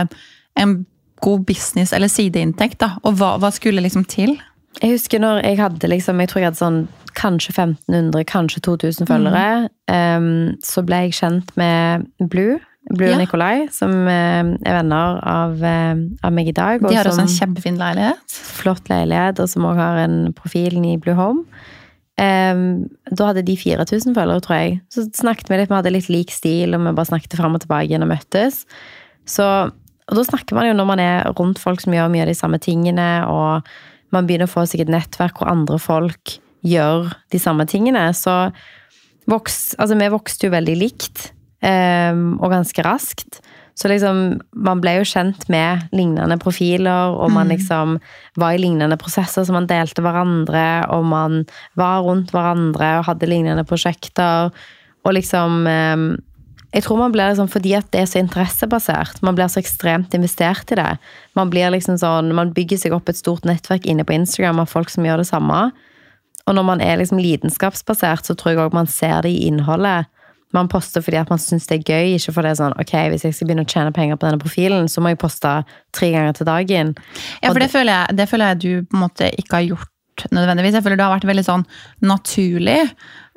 en 0.60 0.76
god 1.24 1.44
business 1.48 1.92
eller 1.96 2.10
sideinntekt, 2.12 2.80
da? 2.82 2.94
Og 3.04 3.16
hva, 3.20 3.36
hva 3.40 3.52
skulle 3.54 3.84
liksom 3.84 4.04
til? 4.08 4.36
Jeg 4.82 4.96
husker 4.96 5.22
når 5.22 5.44
jeg 5.44 5.60
hadde 5.60 5.92
liksom, 5.92 6.20
jeg 6.20 6.32
tror 6.32 6.42
jeg 6.42 6.50
hadde 6.50 6.60
sånn 6.60 6.80
kanskje 7.16 7.52
1500, 7.56 8.24
kanskje 8.28 8.60
2000 8.66 9.08
følgere. 9.08 9.68
em, 9.88 10.56
så 10.62 10.84
ble 10.86 11.02
jeg 11.06 11.12
kjent 11.18 11.52
med 11.56 12.06
Blue. 12.28 12.58
Blue 12.94 13.08
Ja. 13.08 13.14
og 13.16 13.18
Nikolai, 13.24 13.68
som 13.74 13.90
er 14.06 14.44
venner 14.62 15.16
av, 15.26 15.56
av 16.22 16.32
meg 16.32 16.48
i 16.48 16.52
dag. 16.54 16.82
og 16.84 16.88
De 16.92 16.94
har 16.94 17.08
også 17.08 17.24
en 17.24 17.32
kjempefin 17.34 17.78
leilighet. 17.80 18.20
flott 18.30 18.86
leilighet, 18.88 19.40
og 19.42 19.48
som 19.48 19.64
også 19.66 19.80
har 19.80 19.98
en 20.04 20.32
profil 20.32 20.76
i 20.84 20.96
Blue 20.96 21.14
Home. 21.18 21.42
Um, 22.18 22.86
da 23.12 23.26
hadde 23.32 23.42
de 23.44 23.56
4000 23.58 24.14
følgere, 24.16 24.40
tror 24.40 24.56
jeg. 24.56 24.80
Så 24.88 25.04
snakket 25.12 25.50
vi 25.50 25.56
litt, 25.58 25.68
vi 25.68 25.74
hadde 25.74 25.92
litt 25.92 26.08
lik 26.08 26.30
stil, 26.32 26.72
og 26.74 26.80
vi 26.86 26.92
bare 26.96 27.10
snakket 27.10 27.36
fram 27.36 27.54
og 27.58 27.60
tilbake 27.60 27.90
igjen 27.90 28.06
og 28.06 28.08
møttes. 28.14 28.62
Så, 29.26 29.42
og 30.08 30.16
da 30.16 30.22
snakker 30.24 30.54
man 30.56 30.68
jo 30.70 30.72
når 30.78 30.86
man 30.86 31.02
er 31.02 31.26
rundt 31.36 31.58
folk 31.60 31.82
som 31.82 31.92
gjør 31.92 32.08
mye 32.14 32.22
av 32.22 32.30
de 32.30 32.38
samme 32.38 32.58
tingene, 32.62 33.26
og 33.28 33.66
man 34.14 34.26
begynner 34.28 34.46
å 34.48 34.54
få 34.54 34.64
seg 34.70 34.80
et 34.86 34.88
nettverk 34.94 35.42
hvor 35.42 35.50
andre 35.50 35.78
folk 35.82 36.38
gjør 36.66 37.12
de 37.32 37.40
samme 37.42 37.66
tingene. 37.70 38.08
Så 38.16 38.34
voks, 39.30 39.74
altså, 39.78 39.98
vi 39.98 40.12
vokste 40.12 40.48
jo 40.48 40.54
veldig 40.54 40.76
likt, 40.80 41.30
em, 41.66 42.34
og 42.40 42.52
ganske 42.54 42.86
raskt. 42.86 43.40
Så 43.76 43.90
liksom, 43.92 44.38
man 44.56 44.80
ble 44.80 44.94
jo 44.96 45.04
kjent 45.04 45.42
med 45.52 45.90
lignende 45.92 46.38
profiler, 46.40 47.12
og 47.12 47.28
man 47.34 47.50
liksom 47.52 47.98
var 48.40 48.54
i 48.56 48.60
lignende 48.62 48.96
prosesser, 48.96 49.44
så 49.44 49.52
man 49.52 49.68
delte 49.68 50.00
hverandre, 50.00 50.86
og 50.94 51.04
man 51.04 51.42
var 51.76 52.00
rundt 52.06 52.32
hverandre 52.32 52.94
og 53.02 53.10
hadde 53.10 53.28
lignende 53.28 53.66
prosjekter. 53.68 54.48
Og 55.04 55.12
liksom 55.12 55.68
Jeg 56.74 56.82
tror 56.82 56.98
man 56.98 57.12
blir 57.12 57.28
liksom, 57.30 57.48
fordi 57.48 57.74
at 57.76 57.86
det 57.92 58.00
er 58.00 58.08
så 58.10 58.18
interessebasert, 58.18 59.22
man 59.22 59.36
blir 59.36 59.48
så 59.48 59.60
ekstremt 59.60 60.12
investert 60.14 60.72
i 60.72 60.76
det. 60.76 60.98
Man 61.36 61.48
blir 61.48 61.70
liksom 61.70 61.96
sånn, 61.96 62.34
man 62.34 62.52
bygger 62.52 62.80
seg 62.80 62.92
opp 62.92 63.08
et 63.08 63.16
stort 63.16 63.44
nettverk 63.44 63.86
inne 63.86 64.04
på 64.04 64.12
Instagram 64.12 64.60
av 64.60 64.68
folk 64.68 64.90
som 64.90 65.04
gjør 65.04 65.22
det 65.22 65.28
samme. 65.28 65.70
Og 66.46 66.54
når 66.54 66.66
man 66.66 66.82
er 66.84 67.00
liksom 67.00 67.18
lidenskapsbasert, 67.18 68.26
så 68.26 68.36
tror 68.38 68.52
jeg 68.52 68.60
også 68.62 68.78
man 68.78 68.90
ser 68.90 69.26
det 69.26 69.32
i 69.34 69.48
innholdet. 69.48 70.06
Man 70.54 70.70
poster 70.70 71.02
fordi 71.02 71.18
at 71.18 71.30
man 71.32 71.42
syns 71.42 71.66
det 71.66 71.80
er 71.80 71.90
gøy, 71.90 72.14
ikke 72.16 72.36
fordi 72.36 72.46
det 72.46 72.54
er 72.54 72.60
sånn 72.60 72.78
ok, 72.78 72.94
hvis 73.12 73.26
jeg 73.26 73.34
skal 73.34 73.48
begynne 73.48 73.66
å 73.66 73.72
tjene 73.72 73.94
penger 73.96 74.20
på 74.20 74.28
denne 74.28 74.40
profilen, 74.40 74.86
så 74.88 75.02
må 75.02 75.10
jeg 75.10 75.20
poste 75.20 75.52
tre 75.96 76.12
ganger 76.14 76.38
til 76.38 76.48
dagen. 76.48 76.94
Ja, 77.42 77.50
for 77.50 77.60
det 77.62 77.72
føler, 77.74 77.92
jeg, 77.92 78.18
det 78.20 78.28
føler 78.30 78.52
jeg 78.52 78.62
du 78.62 78.86
på 78.86 78.98
en 78.98 79.04
måte 79.08 79.30
ikke 79.34 79.58
har 79.58 79.66
gjort 79.72 79.92
nødvendigvis. 80.32 80.78
Jeg 80.78 80.86
føler 80.86 81.00
det 81.00 81.04
har 81.04 81.16
vært 81.16 81.28
veldig 81.28 81.44
sånn 81.44 81.64
naturlig. 82.06 82.78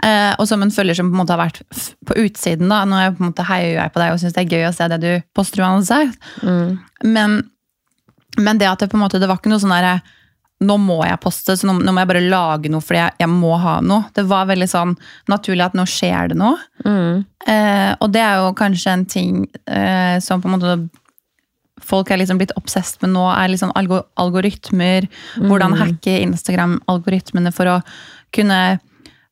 Eh, 0.05 0.31
og 0.39 0.45
som 0.47 0.61
en 0.63 0.71
følger 0.71 0.95
som 0.95 1.09
på 1.09 1.17
en 1.17 1.23
måte 1.23 1.35
har 1.35 1.41
vært 1.41 1.63
på 2.07 2.15
utsiden. 2.21 2.69
da, 2.71 2.83
Nå 2.87 2.99
er 2.99 3.09
jeg 3.09 3.17
på 3.17 3.23
en 3.25 3.31
måte 3.33 3.47
heier 3.49 3.73
jeg 3.73 3.95
på 3.95 4.03
deg 4.03 4.13
og 4.13 4.21
syns 4.21 4.37
det 4.37 4.45
er 4.45 4.53
gøy 4.53 4.67
å 4.69 4.75
se 4.77 4.87
det 4.93 5.01
du 5.03 5.09
poster 5.35 5.65
uansett. 5.65 6.15
Men, 7.03 7.41
men 8.37 8.61
det 8.61 8.69
at 8.69 8.85
det 8.85 8.91
på 8.93 8.99
en 8.99 9.03
måte, 9.03 9.19
det 9.19 9.27
var 9.27 9.41
ikke 9.41 9.51
noe 9.51 9.59
sånn 9.65 9.75
derre 9.75 9.97
nå 10.59 10.75
må 10.83 10.97
jeg 11.07 11.19
poste, 11.23 11.55
så 11.55 11.67
nå, 11.69 11.77
nå 11.79 11.93
må 11.95 12.01
jeg 12.03 12.09
bare 12.09 12.23
lage 12.25 12.71
noe 12.71 12.83
fordi 12.83 12.99
jeg, 12.99 13.15
jeg 13.21 13.31
må 13.31 13.53
ha 13.61 13.77
noe. 13.85 14.09
Det 14.15 14.25
var 14.27 14.49
veldig 14.49 14.67
sånn 14.67 14.95
naturlig 15.31 15.67
at 15.69 15.77
nå 15.77 15.85
skjer 15.87 16.33
det 16.33 16.39
noe. 16.39 16.57
Eh, 17.47 17.91
og 17.95 18.11
det 18.11 18.23
er 18.25 18.41
jo 18.41 18.49
kanskje 18.59 18.95
en 18.95 19.05
ting 19.09 19.45
eh, 19.71 20.17
som 20.23 20.43
på 20.43 20.49
en 20.49 20.57
måte 20.57 20.75
folk 21.89 22.11
er 22.11 22.19
liksom 22.19 22.37
blitt 22.41 22.51
obsess 22.59 22.97
med 23.01 23.13
nå, 23.13 23.23
er 23.31 23.53
liksom 23.53 23.71
algor 23.79 24.03
algoritmer. 24.19 25.07
Hvordan 25.39 25.77
hacke 25.79 26.17
Instagram-algoritmene 26.25 27.53
for 27.55 27.71
å 27.71 27.79
kunne 28.35 28.59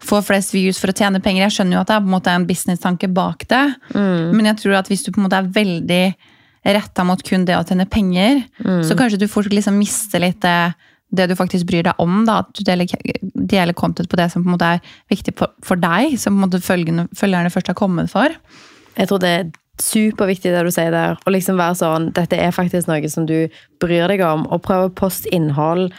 få 0.07 0.21
flest 0.21 0.53
views 0.53 0.79
for 0.79 0.93
å 0.93 0.95
tjene 0.95 1.19
penger. 1.19 1.47
Jeg 1.47 1.57
skjønner 1.57 1.77
jo 1.77 1.81
at 1.83 1.89
det 1.89 1.95
er 1.97 2.01
på 2.05 2.09
en 2.09 2.15
måte 2.15 2.33
en 2.33 2.47
business-tanke 2.47 3.07
bak 3.11 3.47
det, 3.49 3.63
men 4.37 4.45
jeg 4.45 4.59
tror 4.61 4.75
at 4.79 4.87
hvis 4.91 5.03
du 5.03 5.11
på 5.11 5.19
en 5.19 5.25
måte 5.25 5.39
er 5.41 5.47
veldig 5.55 6.03
retta 6.77 7.03
mot 7.07 7.21
kun 7.25 7.45
det 7.47 7.55
å 7.57 7.63
tjene 7.65 7.87
penger, 7.89 8.43
så 8.85 8.95
kanskje 8.99 9.19
du 9.23 9.27
fort 9.31 9.49
liksom 9.53 9.77
mister 9.79 10.21
litt 10.21 10.39
det, 10.45 10.73
det 11.15 11.29
du 11.29 11.35
faktisk 11.39 11.67
bryr 11.69 11.85
deg 11.87 12.01
om. 12.03 12.25
da, 12.27 12.41
At 12.43 12.51
du 12.57 12.63
deler, 12.67 12.89
deler 13.33 13.77
content 13.77 14.09
på 14.09 14.19
det 14.19 14.29
som 14.31 14.43
på 14.43 14.49
en 14.49 14.57
måte 14.57 14.73
er 14.77 14.81
viktig 15.11 15.35
for, 15.39 15.53
for 15.63 15.79
deg, 15.79 16.17
som 16.19 16.35
på 16.35 16.41
en 16.41 16.47
måte 16.47 16.63
følgerne, 16.63 17.07
følgerne 17.15 17.53
først 17.53 17.71
har 17.71 17.79
kommet 17.79 18.11
for. 18.11 18.35
Jeg 18.97 19.09
tror 19.09 19.21
det 19.23 19.31
er 19.31 19.47
superviktig 19.81 20.51
det 20.51 20.65
du 20.65 20.73
sier 20.73 20.91
der. 20.91 21.17
Å 21.21 21.33
liksom 21.33 21.59
være 21.59 21.77
sånn 21.77 22.11
Dette 22.17 22.39
er 22.41 22.55
faktisk 22.55 22.89
noe 22.89 23.11
som 23.13 23.27
du 23.29 23.47
bryr 23.81 24.09
deg 24.09 24.23
om. 24.25 24.47
Og 24.51 24.63
prøve 24.65 24.89
å 24.89 24.95
poste 24.97 25.31
innhold 25.33 25.91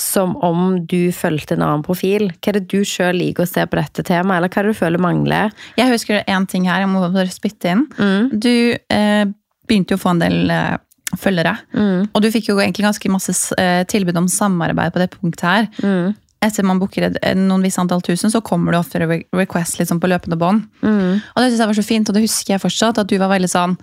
som 0.00 0.32
om 0.42 0.80
du 0.90 1.12
fulgte 1.14 1.54
en 1.54 1.62
annen 1.62 1.84
profil. 1.86 2.26
Hva 2.42 2.50
er 2.50 2.58
det 2.58 2.66
du 2.72 2.82
sjøl 2.88 3.14
liker 3.20 3.44
å 3.44 3.48
se 3.50 3.62
på 3.62 3.78
dette 3.78 4.02
temaet, 4.02 4.40
eller 4.40 4.50
hva 4.50 4.60
er 4.60 4.66
det 4.66 4.74
du 4.74 4.80
føler 4.80 5.02
mangler? 5.02 5.54
Jeg 5.78 5.92
husker 5.92 6.24
én 6.26 6.48
ting 6.50 6.66
her, 6.66 6.82
jeg 6.82 6.90
må 6.90 7.04
bare 7.04 7.30
spytte 7.30 7.70
inn. 7.70 7.84
Mm. 7.94 8.32
Du 8.34 8.50
eh, 8.74 9.24
begynte 9.68 9.94
jo 9.94 10.00
å 10.00 10.02
få 10.02 10.16
en 10.16 10.24
del 10.24 10.50
eh, 10.50 10.74
følgere. 11.20 11.56
Mm. 11.74 12.10
Og 12.12 12.22
du 12.22 12.30
fikk 12.34 12.50
jo 12.50 12.58
egentlig 12.60 12.86
ganske 12.86 13.12
masse 13.12 13.34
eh, 13.60 13.82
tilbud 13.90 14.16
om 14.20 14.28
samarbeid 14.30 14.94
på 14.94 15.02
det 15.02 15.10
punktet 15.16 15.46
her. 15.48 15.68
Mm. 15.82 16.14
Etter 16.44 16.66
man 16.66 16.80
booker 16.80 17.08
noen 17.38 17.64
visst 17.64 17.80
antall 17.80 18.02
tusen, 18.04 18.32
så 18.32 18.42
kommer 18.44 18.74
det 18.74 18.82
ofte 18.82 19.00
re 19.00 19.22
request 19.32 19.78
liksom 19.80 20.00
på 20.02 20.10
løpende 20.12 20.38
bånd. 20.40 20.66
Mm. 20.84 21.20
Og 21.20 21.38
det 21.40 21.50
synes 21.50 21.62
jeg 21.62 21.70
var 21.70 21.78
så 21.78 21.86
fint, 21.86 22.10
og 22.10 22.16
det 22.16 22.24
husker 22.26 22.56
jeg 22.56 22.64
fortsatt, 22.64 23.00
at 23.00 23.10
du 23.10 23.16
var 23.20 23.32
veldig 23.32 23.50
sånn 23.50 23.78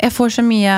jeg 0.00 0.12
får, 0.14 0.30
så 0.36 0.44
mye, 0.46 0.74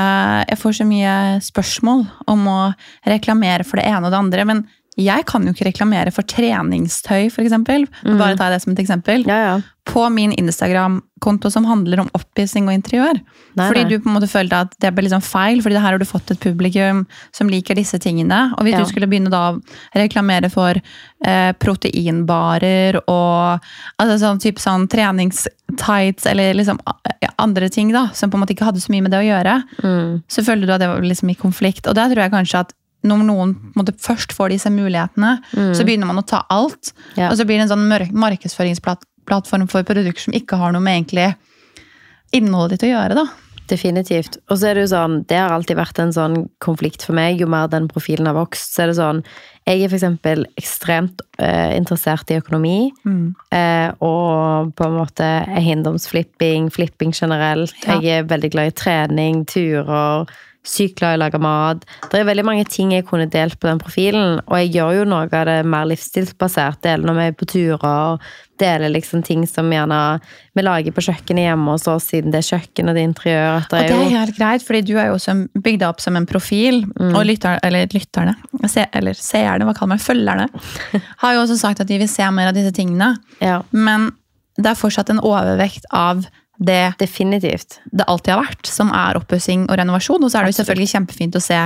jeg 0.48 0.58
får 0.58 0.78
så 0.78 0.86
mye 0.88 1.12
spørsmål 1.44 2.00
om 2.32 2.48
å 2.50 2.60
reklamere 3.06 3.66
for 3.66 3.78
det 3.78 3.86
ene 3.86 4.08
og 4.08 4.12
det 4.12 4.18
andre, 4.18 4.46
men 4.48 4.62
jeg 4.96 5.26
kan 5.28 5.44
jo 5.44 5.52
ikke 5.52 5.66
reklamere 5.68 6.10
for 6.14 6.24
treningstøy, 6.24 7.26
f.eks. 7.28 7.52
Mm. 7.52 8.16
Bare 8.16 8.36
ta 8.38 8.48
det 8.48 8.62
som 8.62 8.72
et 8.72 8.78
eksempel. 8.80 9.26
Ja, 9.28 9.36
ja. 9.44 9.56
På 9.86 10.08
min 10.10 10.32
Instagram-konto 10.32 11.50
som 11.52 11.66
handler 11.68 12.00
om 12.02 12.08
oppvisning 12.16 12.66
og 12.66 12.74
interiør. 12.74 13.20
Nei, 13.54 13.66
fordi 13.68 13.82
nei. 13.84 13.90
du 13.92 14.00
på 14.02 14.08
en 14.10 14.16
måte 14.16 14.26
følte 14.30 14.62
at 14.64 14.72
det 14.82 14.90
ble 14.96 15.04
liksom 15.06 15.22
feil, 15.22 15.60
fordi 15.62 15.76
her 15.78 15.92
har 15.94 16.00
du 16.02 16.06
fått 16.08 16.32
et 16.34 16.40
publikum 16.42 17.04
som 17.36 17.52
liker 17.52 17.76
disse 17.78 18.00
tingene. 18.02 18.40
Og 18.56 18.64
hvis 18.66 18.72
Ja. 18.74 18.80
du 18.82 18.88
skulle 18.90 19.06
begynne 19.06 19.30
da 19.30 19.52
å 19.52 19.60
reklamere 19.94 20.50
for 20.50 20.74
eh, 21.24 21.52
proteinbarer 21.52 22.98
og 23.06 23.60
altså 24.00 24.16
sånn 24.20 24.40
type 24.42 24.60
sånn 24.62 24.88
treningstights 24.92 26.26
eller 26.26 26.54
liksom 26.54 26.80
andre 27.38 27.68
ting 27.68 27.92
da, 27.92 28.08
som 28.14 28.30
på 28.30 28.36
en 28.38 28.44
måte 28.44 28.54
ikke 28.56 28.68
hadde 28.70 28.80
så 28.82 28.92
mye 28.94 29.02
med 29.06 29.12
det 29.12 29.20
å 29.22 29.28
gjøre, 29.28 29.62
Mm. 29.82 30.22
så 30.28 30.42
følte 30.42 30.66
du 30.66 30.72
at 30.72 30.80
det 30.80 30.88
var 30.88 31.00
liksom 31.00 31.30
i 31.30 31.34
konflikt. 31.34 31.86
Og 31.86 31.94
der 31.94 32.08
tror 32.08 32.22
jeg 32.24 32.32
kanskje 32.32 32.60
at 32.60 32.72
når 33.08 33.25
noen 33.26 33.54
måtte 33.75 33.86
måte 33.86 34.02
først 34.02 34.34
får 34.36 34.54
disse 34.54 34.70
mulighetene, 34.72 35.38
så 35.54 35.86
begynner 35.86 36.10
man 36.10 36.20
å 36.20 36.26
ta 36.26 36.44
alt. 36.50 36.92
Mm. 36.92 37.22
Ja. 37.22 37.30
Og 37.30 37.38
så 37.38 37.46
blir 37.46 37.60
det 37.60 37.68
en 37.68 37.75
sånn 37.75 38.12
markedsføringsplattform 38.16 39.68
for 39.70 39.86
produkter 39.86 40.28
som 40.28 40.36
ikke 40.36 40.58
har 40.60 40.75
noe 40.75 40.84
med 40.84 41.00
egentlig 41.00 41.32
innholdet 42.36 42.80
ditt 42.80 42.88
å 42.88 42.94
gjøre. 42.94 43.18
da. 43.22 43.26
Definitivt. 43.66 44.36
Og 44.46 44.60
så 44.60 44.68
er 44.68 44.76
det 44.76 44.84
jo 44.84 44.92
sånn, 44.92 45.14
det 45.26 45.38
har 45.40 45.50
alltid 45.50 45.78
vært 45.78 45.98
en 45.98 46.12
sånn 46.14 46.36
konflikt 46.62 47.02
for 47.02 47.16
meg. 47.18 47.40
Jo 47.40 47.48
mer 47.50 47.66
den 47.70 47.88
profilen 47.90 48.28
har 48.30 48.36
vokst, 48.36 48.75
så 48.75 48.84
er 48.84 48.92
det 48.92 48.98
sånn 49.00 49.22
Jeg 49.66 49.82
er 49.82 49.94
eksempel 49.96 50.44
ekstremt 50.54 51.25
eh, 51.42 51.75
interessert 51.75 52.30
i 52.30 52.36
økonomi. 52.38 52.92
Eh, 53.50 53.90
og 53.98 54.70
på 54.78 54.86
en 54.86 54.94
måte 54.94 55.26
eiendomsflipping, 55.58 56.70
flipping 56.70 57.10
generelt. 57.10 57.75
Ja. 57.82 57.98
Jeg 57.98 58.20
er 58.20 58.28
veldig 58.30 58.52
glad 58.54 58.70
i 58.70 58.76
trening, 58.78 59.42
turer. 59.50 60.30
Sykt 60.66 60.99
glad 60.99 61.14
i 61.14 61.18
å 61.20 61.23
lage 61.23 61.38
mat. 61.42 61.85
Det 62.11 62.20
er 62.20 62.26
veldig 62.26 62.44
mange 62.46 62.64
ting 62.68 62.90
jeg 62.94 63.06
kunne 63.06 63.28
delt 63.30 63.58
på 63.62 63.68
den 63.70 63.78
profilen, 63.82 64.40
og 64.46 64.58
jeg 64.58 64.73
gjør 64.75 64.99
jo 65.00 65.06
noe 65.08 65.28
av 65.28 65.46
det 65.49 65.61
mer 65.68 65.87
livsstilsbasert. 65.92 66.80
Deler 66.82 67.06
når 67.06 67.18
vi 67.18 67.26
er 67.26 67.37
på 67.38 67.49
turer, 67.52 68.26
deler 68.58 68.92
liksom 68.92 69.23
ting 69.26 69.44
som 69.46 69.70
gjerne 69.73 70.00
vi 70.56 70.64
lager 70.64 70.94
på 70.96 71.04
kjøkkenet 71.06 71.46
hjemme 71.46 71.75
hos 71.75 71.87
oss, 71.92 72.08
siden 72.11 72.35
det 72.35 72.40
er 72.40 72.49
kjøkken 72.49 72.90
og 72.90 72.96
det 72.96 73.02
er 73.02 73.11
interiør. 73.11 73.46
er 73.46 73.62
Og 73.62 73.73
det 73.76 73.82
det 73.92 74.00
er 74.00 74.14
helt 74.16 74.38
greit, 74.38 74.66
fordi 74.66 74.82
du 74.88 74.94
er 74.96 75.11
jo 75.11 75.16
også 75.18 75.37
bygd 75.54 75.87
opp 75.87 76.02
som 76.02 76.18
en 76.18 76.28
profil. 76.28 76.82
Og 77.06 77.23
lytter, 77.28 77.61
eller 77.66 77.87
lytterne, 77.94 78.37
se, 78.66 78.87
eller 78.96 79.18
seerne, 79.18 79.68
hva 79.68 79.76
kaller 79.76 79.94
man 79.94 80.02
følgerne, 80.02 80.49
har 81.23 81.37
jo 81.37 81.44
også 81.44 81.61
sagt 81.61 81.85
at 81.85 81.90
de 81.90 82.00
vil 82.02 82.11
se 82.11 82.26
mer 82.35 82.50
av 82.50 82.56
disse 82.56 82.75
tingene. 82.76 83.14
Ja, 83.44 83.61
Men 83.70 84.11
det 84.56 84.73
er 84.73 84.78
fortsatt 84.78 85.12
en 85.12 85.20
overvekt 85.20 85.85
av 85.92 86.25
det 86.58 86.94
definitivt. 86.98 87.80
det 87.92 88.04
alltid 88.08 88.34
har 88.34 88.44
vært, 88.46 88.66
som 88.66 88.90
er 88.94 89.18
oppussing 89.18 89.66
og 89.70 89.76
renovasjon. 89.78 90.22
Og 90.25 90.30
så 90.30 90.38
er 90.38 90.46
det 90.46 90.54
jo 90.54 90.62
selvfølgelig 90.62 90.92
kjempefint 90.94 91.36
å 91.36 91.42
se 91.44 91.60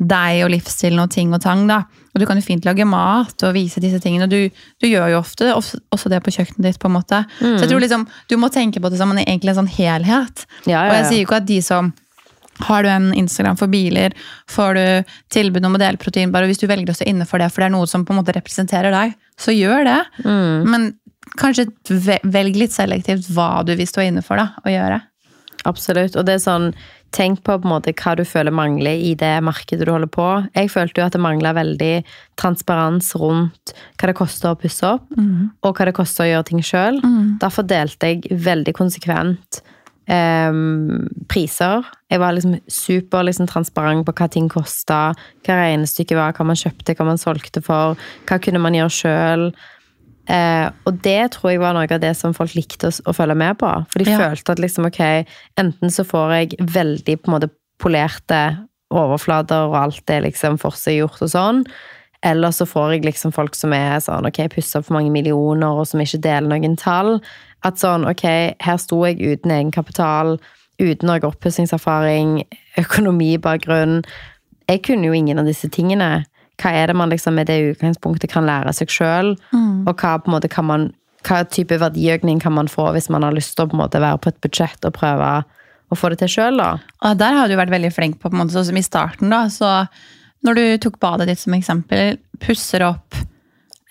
deg 0.00 0.44
og 0.46 0.50
livsstilen 0.54 1.02
og 1.02 1.10
ting 1.12 1.32
og 1.36 1.42
tang. 1.44 1.66
da. 1.68 1.82
Og 2.14 2.20
du 2.20 2.26
kan 2.26 2.38
jo 2.40 2.42
fint 2.46 2.64
lage 2.64 2.86
mat 2.88 3.42
og 3.44 3.54
vise 3.54 3.80
disse 3.84 4.00
tingene. 4.00 4.24
og 4.24 4.30
Du, 4.30 4.62
du 4.80 4.86
gjør 4.88 5.10
jo 5.12 5.18
ofte 5.20 5.50
også, 5.54 6.08
det 6.08 6.22
på 6.24 6.32
kjøkkenet 6.32 6.70
ditt. 6.70 6.78
på 6.80 6.88
en 6.88 6.96
måte. 6.96 7.24
Så 7.38 7.66
jeg 7.66 7.68
tror 7.70 7.80
liksom, 7.84 8.06
du 8.28 8.36
må 8.40 8.48
tenke 8.48 8.80
på 8.80 8.88
det 8.90 8.98
som 8.98 9.12
en, 9.12 9.20
egentlig 9.20 9.52
en 9.52 9.60
sånn 9.62 9.74
helhet. 9.76 10.46
Ja, 10.64 10.86
Og 10.86 10.94
ja, 10.94 11.00
jeg 11.02 11.10
sier 11.10 11.20
jo 11.20 11.28
ikke 11.28 11.42
at 11.42 11.50
de 11.50 11.60
som 11.62 11.92
har 12.60 12.82
du 12.84 12.90
en 12.92 13.12
Instagram 13.16 13.56
for 13.56 13.72
biler, 13.72 14.12
får 14.48 14.74
du 14.76 15.12
tilbud 15.32 15.64
om 15.64 15.78
å 15.78 15.80
dele 15.80 15.96
proteinbar, 15.96 16.44
og 16.44 16.50
hvis 16.52 16.60
du 16.60 16.66
velger 16.68 16.92
å 16.92 16.96
stå 16.98 17.06
inne 17.08 17.24
for 17.24 17.40
det, 17.40 17.46
for 17.52 17.62
det 17.62 17.70
er 17.70 17.72
noe 17.72 17.88
som 17.88 18.04
på 18.04 18.12
en 18.12 18.18
måte 18.20 18.34
representerer 18.36 18.92
deg, 18.92 19.14
så 19.40 19.54
gjør 19.54 19.86
det. 19.88 20.00
Mm. 20.26 20.68
Men 20.68 20.84
kanskje 21.38 21.68
velg 22.24 22.58
litt 22.58 22.74
selektivt 22.74 23.28
hva 23.34 23.60
du 23.66 23.74
vil 23.78 23.88
stå 23.88 24.08
inne 24.08 24.24
for 24.26 24.40
da, 24.40 24.50
å 24.64 24.72
gjøre. 24.72 25.00
Absolutt. 25.68 26.16
Og 26.16 26.24
det 26.24 26.38
er 26.38 26.42
sånn, 26.42 26.70
tenk 27.12 27.42
på 27.44 27.58
på 27.60 27.68
måte 27.68 27.92
hva 27.92 28.14
du 28.16 28.22
føler 28.24 28.54
mangler 28.54 28.96
i 28.96 29.12
det 29.18 29.34
markedet 29.44 29.84
du 29.86 29.92
holder 29.92 30.10
på. 30.10 30.28
Jeg 30.54 30.70
følte 30.72 31.02
jo 31.02 31.06
at 31.06 31.16
det 31.16 31.22
mangla 31.22 31.52
veldig 31.56 31.94
transparens 32.40 33.12
rundt 33.20 33.74
hva 34.00 34.10
det 34.10 34.16
koster 34.16 34.52
å 34.52 34.60
pusse 34.60 34.94
opp, 34.96 35.10
og 35.60 35.74
hva 35.76 35.88
det 35.88 35.96
koster 35.96 36.24
å 36.24 36.30
gjøre 36.30 36.48
ting 36.48 36.62
sjøl. 36.64 37.02
Derfor 37.42 37.66
delte 37.68 38.14
jeg 38.14 38.40
veldig 38.46 38.74
konsekvent 38.78 39.60
em, 40.10 41.08
priser. 41.28 41.84
Jeg 42.10 42.22
var 42.22 42.34
liksom 42.34 42.56
super 42.66 43.26
liksom, 43.26 43.50
transparent 43.50 44.06
på 44.06 44.14
hva 44.16 44.28
ting 44.32 44.48
kosta, 44.48 45.12
hva 45.46 45.58
regnestykket 45.60 46.16
var, 46.18 46.32
hva 46.32 46.46
man 46.46 46.58
kjøpte, 46.58 46.96
hva 46.96 47.06
man 47.06 47.20
solgte 47.20 47.62
for, 47.62 48.00
hva 48.26 48.40
kunne 48.42 48.62
man 48.62 48.74
gjøre 48.74 48.96
sjøl. 48.96 49.46
Eh, 50.28 50.70
og 50.86 50.98
det 51.02 51.32
tror 51.32 51.50
jeg 51.50 51.60
var 51.62 51.74
noe 51.74 51.88
av 51.90 52.00
det 52.02 52.12
som 52.16 52.34
folk 52.36 52.52
likte 52.54 52.90
å, 52.90 52.96
å 53.10 53.14
følge 53.16 53.34
med 53.34 53.58
på. 53.58 53.70
For 53.90 53.98
de 54.04 54.10
Ja. 54.10 54.18
følte 54.18 54.52
at 54.52 54.58
liksom, 54.62 54.86
ok, 54.86 55.00
enten 55.58 55.90
så 55.90 56.04
får 56.06 56.34
jeg 56.36 56.58
veldig 56.60 57.16
på 57.22 57.30
en 57.30 57.34
måte 57.38 57.50
polerte 57.80 58.42
overflater, 58.92 59.68
og 59.70 59.74
alt 59.78 60.10
er 60.10 60.22
liksom 60.26 60.58
forseggjort 60.60 61.22
og 61.22 61.30
sånn. 61.32 61.64
Eller 62.22 62.50
så 62.52 62.66
får 62.68 62.92
jeg 62.98 63.04
liksom 63.06 63.32
folk 63.32 63.54
som 63.56 63.72
er 63.72 63.96
sånn, 64.04 64.26
ok, 64.28 64.48
pussa 64.52 64.82
for 64.82 64.92
mange 64.98 65.10
millioner, 65.10 65.66
og 65.80 65.86
som 65.88 66.00
ikke 66.02 66.20
deler 66.20 66.48
noen 66.50 66.76
tall. 66.76 67.20
At 67.64 67.80
sånn, 67.80 68.04
ok, 68.08 68.24
her 68.60 68.76
sto 68.76 68.98
jeg 69.06 69.18
uten 69.22 69.50
egenkapital, 69.50 70.38
uten 70.80 71.08
noe 71.08 71.20
oppussingserfaring, 71.20 72.42
økonomibakgrunn. 72.80 74.02
Jeg 74.68 74.82
kunne 74.86 75.08
jo 75.08 75.16
ingen 75.16 75.38
av 75.40 75.48
disse 75.48 75.68
tingene. 75.72 76.24
Hva 76.60 76.72
er 76.76 76.90
det 76.90 76.96
man 76.98 77.12
liksom 77.12 77.36
med 77.38 77.48
det 77.48 77.58
utgangspunktet 77.72 78.32
kan 78.32 78.46
lære 78.48 78.72
seg 78.76 78.92
sjøl? 78.92 79.34
Og 79.88 79.94
hva, 79.94 80.16
på 80.20 80.30
en 80.30 80.36
måte, 80.36 80.50
kan 80.52 80.66
man, 80.68 80.90
hva 81.26 81.42
type 81.48 81.78
verdiøkning 81.80 82.40
kan 82.42 82.54
man 82.56 82.68
få 82.68 82.90
hvis 82.96 83.10
man 83.12 83.24
har 83.26 83.36
lyst 83.36 83.56
til 83.56 83.66
å 83.66 83.72
på 83.72 83.80
måte 83.80 84.02
være 84.02 84.20
på 84.20 84.32
et 84.32 84.40
budsjett 84.44 84.84
og 84.88 84.96
prøve 84.96 85.30
å 85.90 85.98
få 85.98 86.12
det 86.12 86.20
til 86.22 86.30
sjøl, 86.36 86.60
da? 86.60 86.70
Og 87.06 87.18
der 87.18 87.36
har 87.38 87.50
du 87.50 87.56
vært 87.58 87.72
veldig 87.72 87.92
flink 87.94 88.20
på, 88.20 88.28
på 88.28 88.36
en 88.36 88.44
måte, 88.44 88.54
sånn 88.54 88.68
som 88.68 88.78
i 88.78 88.86
starten. 88.86 89.32
da, 89.32 89.46
så 89.50 89.86
Når 90.46 90.54
du 90.56 90.64
tok 90.86 91.00
badet 91.02 91.28
ditt 91.28 91.40
som 91.40 91.56
eksempel, 91.56 92.20
pusser 92.40 92.84
opp 92.86 93.16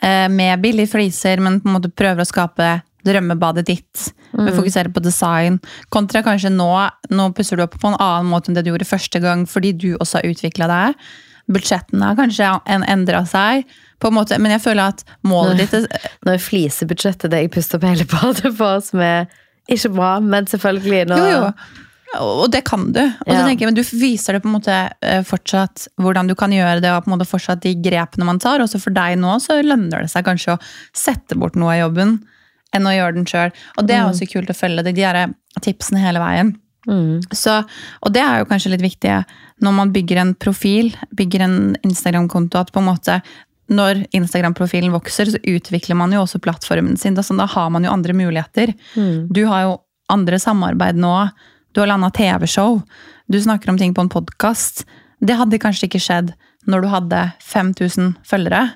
eh, 0.01 0.29
med 0.31 0.61
billige 0.63 0.93
fliser, 0.95 1.41
men 1.43 1.59
på 1.59 1.69
en 1.69 1.75
måte 1.75 1.91
prøver 1.91 2.23
å 2.23 2.29
skape 2.29 2.69
drømmebadet 3.05 3.65
ditt. 3.67 4.09
Men 4.31 4.53
Fokusere 4.53 4.91
på 4.93 5.03
design. 5.03 5.59
Kontra 5.93 6.21
kanskje 6.25 6.51
nå, 6.53 6.71
nå 7.11 7.29
pusser 7.35 7.57
du 7.57 7.65
opp 7.65 7.77
på 7.79 7.91
en 7.91 7.99
annen 7.99 8.29
måte 8.29 8.51
enn 8.51 8.57
det 8.57 8.65
du 8.67 8.71
gjorde 8.73 8.87
første 8.89 9.21
gang, 9.23 9.45
fordi 9.49 9.73
du 9.73 9.89
også 9.97 10.19
har 10.19 10.29
utvikla 10.29 10.69
deg. 10.71 11.09
Budsjettene 11.49 12.05
har 12.11 12.15
kanskje 12.19 12.49
en 12.69 12.83
endra 12.85 13.23
seg, 13.29 13.65
på 13.99 14.07
en 14.11 14.15
måte, 14.15 14.37
men 14.39 14.53
jeg 14.53 14.61
føler 14.63 14.93
at 14.93 15.03
målet 15.27 15.57
ditt 15.63 15.73
er 15.75 16.09
Nå 16.23 16.31
er 16.35 16.39
flisebudsjettet 16.43 17.31
det 17.33 17.41
jeg 17.43 17.51
puster 17.51 17.79
opp 17.79 17.87
hele 17.89 18.05
badet 18.07 18.51
på, 18.57 18.69
som 18.85 19.01
er 19.03 19.25
ikke 19.69 19.91
bra, 19.97 20.11
men 20.23 20.47
selvfølgelig 20.49 21.05
nå 21.09 21.17
Jo, 21.19 21.29
jo. 21.35 21.51
Og 22.19 22.47
det 22.49 22.63
kan 22.65 22.87
du. 22.91 23.01
Og 23.03 23.27
så 23.27 23.35
Ja. 23.35 23.43
tenker 23.45 23.65
jeg, 23.67 23.69
men 23.69 23.75
Du 23.77 23.83
viser 23.83 24.33
det 24.33 24.41
på 24.41 24.49
en 24.49 24.55
måte 24.55 24.77
eh, 25.05 25.19
fortsatt 25.21 25.87
hvordan 26.01 26.27
du 26.27 26.33
kan 26.35 26.49
gjøre 26.49 26.81
det, 26.81 26.89
og 26.89 27.03
på 27.05 27.11
en 27.11 27.17
måte 27.19 27.27
fortsatt 27.29 27.61
de 27.61 27.75
grepene 27.75 28.25
man 28.25 28.39
tar. 28.41 28.59
Også 28.63 28.79
for 28.81 28.89
deg 28.89 29.19
nå 29.21 29.35
så 29.43 29.59
lønner 29.61 30.01
det 30.01 30.09
seg 30.09 30.25
kanskje 30.25 30.55
å 30.55 30.61
sette 30.93 31.37
bort 31.37 31.55
noe 31.59 31.75
av 31.75 31.83
jobben 31.89 32.15
enn 32.73 32.85
å 32.89 32.95
gjøre 32.95 33.13
den 33.19 33.25
sjøl. 33.29 33.51
Og 33.77 33.85
det 33.85 33.95
er 33.97 34.07
også 34.09 34.25
kult 34.31 34.49
å 34.49 34.57
følge 34.57 34.83
de, 34.85 34.93
de 34.93 35.61
tipsene 35.61 36.01
hele 36.01 36.19
veien. 36.21 36.55
Mm. 36.89 37.19
Så, 37.35 37.59
og 38.01 38.15
det 38.15 38.23
er 38.25 38.41
jo 38.41 38.49
kanskje 38.49 38.73
litt 38.73 38.85
viktig 38.85 39.19
når 39.63 39.75
man 39.75 39.93
bygger 39.93 40.21
en 40.21 40.33
profil, 40.39 40.89
bygger 41.15 41.43
en 41.45 41.59
Instagram-konto, 41.85 42.61
at 42.61 42.73
på 42.73 42.81
en 42.81 42.89
måte 42.89 43.19
når 43.69 44.01
Instagram-profilen 44.17 44.93
vokser, 44.95 45.29
så 45.29 45.41
utvikler 45.45 45.97
man 45.99 46.13
jo 46.15 46.23
også 46.23 46.41
plattformen 46.41 46.97
sin. 46.97 47.13
Da, 47.17 47.21
sånn, 47.25 47.41
da 47.41 47.45
har 47.49 47.69
man 47.69 47.85
jo 47.85 47.93
andre 47.93 48.15
muligheter. 48.17 48.73
Du 49.29 49.43
har 49.45 49.67
jo 49.67 49.75
andre 50.09 50.39
samarbeid 50.41 50.97
nå. 50.97 51.13
Du 51.75 51.83
har 51.83 51.91
landa 51.91 52.09
TV-show. 52.09 52.79
Du 53.29 53.37
snakker 53.37 53.69
om 53.69 53.77
ting 53.77 53.93
på 53.93 54.01
en 54.01 54.09
podkast. 54.09 54.87
Det 55.21 55.37
hadde 55.37 55.61
kanskje 55.61 55.85
ikke 55.85 56.01
skjedd 56.01 56.33
når 56.69 56.81
du 56.81 56.89
hadde 56.95 57.21
5000 57.45 58.15
følgere. 58.25 58.71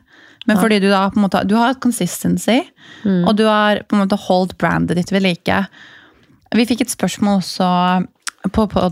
Men 0.46 0.60
fordi 0.60 0.80
du 0.84 0.90
da 0.92 1.08
på 1.10 1.18
en 1.18 1.26
måte, 1.26 1.42
du 1.48 1.56
har 1.56 1.78
consistency, 1.82 2.60
og 3.08 3.34
du 3.40 3.46
har 3.48 3.82
på 3.88 3.96
en 3.96 4.04
måte 4.04 4.20
holdt 4.28 4.58
brandet 4.60 5.00
ditt 5.00 5.14
ved 5.16 5.24
like. 5.24 5.60
Vi 6.54 6.66
fikk 6.70 6.82
et 6.86 6.92
spørsmål 6.94 7.40
også 7.42 7.70
på, 8.54 8.68
på, 8.68 8.84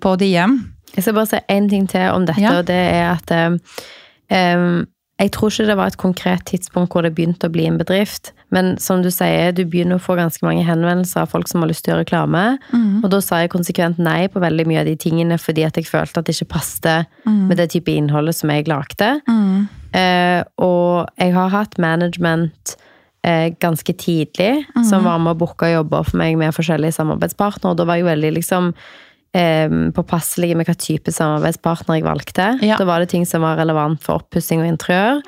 på 0.00 0.16
DM. 0.20 0.56
Jeg 0.94 1.02
skal 1.04 1.14
bare 1.16 1.26
si 1.30 1.38
én 1.50 1.68
ting 1.70 1.86
til 1.90 2.08
om 2.14 2.26
dette, 2.26 2.40
Ja. 2.42 2.58
og 2.58 2.66
det 2.66 2.74
er 2.78 3.14
at 3.16 3.30
um, 3.34 4.86
jeg 5.20 5.30
tror 5.30 5.50
ikke 5.52 5.66
det 5.68 5.76
var 5.78 5.86
et 5.92 5.96
konkret 6.00 6.42
tidspunkt 6.46 6.90
hvor 6.92 7.02
det 7.06 7.12
begynte 7.14 7.46
å 7.46 7.52
bli 7.54 7.66
en 7.70 7.76
bedrift. 7.78 8.32
Men 8.50 8.76
som 8.82 9.02
du 9.02 9.10
sier, 9.14 9.52
du 9.54 9.62
begynner 9.64 9.98
å 9.98 10.02
få 10.02 10.16
ganske 10.18 10.42
mange 10.46 10.64
henvendelser 10.66 11.22
av 11.22 11.30
folk 11.30 11.46
som 11.50 11.62
har 11.62 11.70
lyst 11.70 11.84
til 11.86 11.92
å 11.92 11.96
gjøre 11.96 12.04
reklame. 12.06 12.42
Og 13.04 13.10
da 13.12 13.20
sa 13.22 13.38
jeg 13.42 13.52
konsekvent 13.54 13.98
nei 14.02 14.26
på 14.28 14.42
veldig 14.42 14.66
mye 14.66 14.80
av 14.82 14.86
de 14.90 14.96
tingene 14.98 15.38
fordi 15.38 15.62
at 15.66 15.76
jeg 15.78 15.86
følte 15.86 16.18
at 16.18 16.26
det 16.26 16.34
ikke 16.34 16.50
passet 16.56 17.06
med 17.26 17.56
det 17.62 17.68
type 17.76 17.90
innholdet 17.94 18.34
som 18.34 18.50
jeg 18.50 18.66
lagde. 18.70 19.12
Eh, 19.94 20.42
og 20.58 21.06
jeg 21.18 21.32
har 21.34 21.48
hatt 21.54 21.78
management 21.78 22.74
eh, 22.74 22.82
ganske 23.60 23.94
tidlig, 23.96 24.66
som 24.84 25.06
var 25.06 25.20
med 25.22 25.32
å 25.32 25.38
booka 25.40 25.70
jobber 25.70 26.04
for 26.04 26.20
meg 26.20 26.36
med 26.36 26.52
forskjellige 26.52 26.98
samarbeidspartnere. 26.98 27.72
Og 27.72 27.78
da 27.80 27.86
var 27.88 27.96
jeg 27.96 28.04
veldig 28.08 28.32
liksom 28.36 28.72
eh, 29.34 29.78
påpasselig 29.96 30.52
med 30.58 30.68
hva 30.68 30.74
type 30.76 31.14
samarbeidspartner 31.14 31.98
jeg 31.98 32.06
valgte. 32.06 32.50
Ja. 32.64 32.76
Da 32.80 32.88
var 32.88 33.00
det 33.00 33.12
ting 33.14 33.24
som 33.28 33.46
var 33.46 33.56
relevant 33.60 34.02
for 34.04 34.22
oppussing 34.22 34.60
og 34.60 34.68
interiør. 34.68 35.24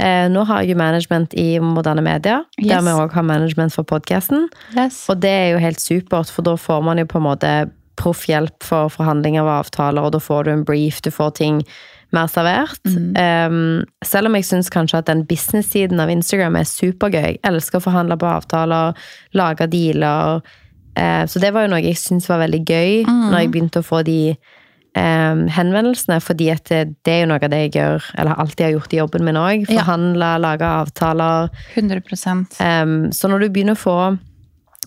Eh, 0.00 0.26
nå 0.32 0.44
har 0.48 0.62
jeg 0.62 0.72
jo 0.72 0.80
management 0.80 1.34
i 1.38 1.48
moderne 1.60 2.04
media, 2.04 2.40
der 2.56 2.86
vi 2.86 2.94
òg 2.94 3.12
har 3.12 3.26
management 3.26 3.74
for 3.76 3.84
podkasten. 3.84 4.48
Yes. 4.76 5.04
Og 5.12 5.20
det 5.20 5.34
er 5.34 5.48
jo 5.54 5.60
helt 5.62 5.82
supert, 5.82 6.32
for 6.32 6.46
da 6.46 6.56
får 6.56 6.82
man 6.86 7.02
jo 7.02 7.08
på 7.10 7.20
en 7.20 7.26
måte 7.26 7.52
proffhjelp 8.00 8.64
for 8.64 8.88
forhandlinger 8.92 9.44
av 9.44 9.66
avtaler, 9.66 10.06
og 10.06 10.14
da 10.14 10.22
får 10.22 10.46
du 10.46 10.54
en 10.54 10.64
brief, 10.64 11.02
du 11.04 11.10
får 11.12 11.34
ting 11.36 11.60
mer 12.16 12.30
servert. 12.30 12.80
Um, 12.86 13.82
selv 14.06 14.30
om 14.30 14.38
jeg 14.38 14.48
syns 14.48 14.70
kanskje 14.72 15.02
at 15.02 15.10
den 15.10 15.24
business-siden 15.28 16.00
av 16.02 16.12
Instagram 16.12 16.58
er 16.60 16.68
supergøy. 16.68 17.36
Jeg 17.36 17.42
elsker 17.46 17.80
å 17.80 17.86
forhandle 17.88 18.18
på 18.20 18.30
avtaler, 18.30 18.96
lage 19.36 19.68
dealer. 19.70 20.40
Uh, 20.98 21.24
så 21.30 21.42
det 21.42 21.52
var 21.54 21.66
jo 21.66 21.74
noe 21.74 21.84
jeg 21.84 22.00
syntes 22.00 22.30
var 22.30 22.42
veldig 22.42 22.64
gøy 22.66 23.04
når 23.06 23.36
jeg 23.38 23.52
begynte 23.54 23.82
å 23.82 23.86
få 23.86 24.02
de 24.06 24.20
um, 24.98 25.44
henvendelsene, 25.54 26.18
fordi 26.24 26.50
at 26.54 26.64
det, 26.70 26.80
det 27.06 27.14
er 27.14 27.22
jo 27.24 27.30
noe 27.32 27.42
av 27.42 27.52
det 27.52 27.60
jeg 27.66 27.76
gjør, 27.78 28.08
eller 28.22 28.42
alltid 28.42 28.66
har 28.66 28.74
gjort 28.76 28.96
i 28.96 29.00
jobben 29.00 29.28
min 29.28 29.38
òg. 29.40 29.68
Ja. 29.68 29.84
Forhandle, 29.84 30.32
lage 30.42 30.72
avtaler. 30.80 31.54
100 31.74 32.02
Em, 32.64 32.98
så 33.12 33.30
når 33.30 33.46
du 33.46 33.48
begynner 33.50 33.78
å 33.78 33.84
få 33.84 34.00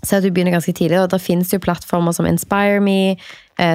Se 0.03 0.17
at 0.17 0.25
du 0.25 0.33
begynner 0.35 0.51
ganske 0.51 0.73
tidlig, 0.75 0.97
og 0.99 1.13
det 1.13 1.21
finnes 1.23 1.47
jo 1.53 1.61
plattformer 1.63 2.11
som 2.11 2.25
Inspire 2.27 2.81
Me, 2.83 3.15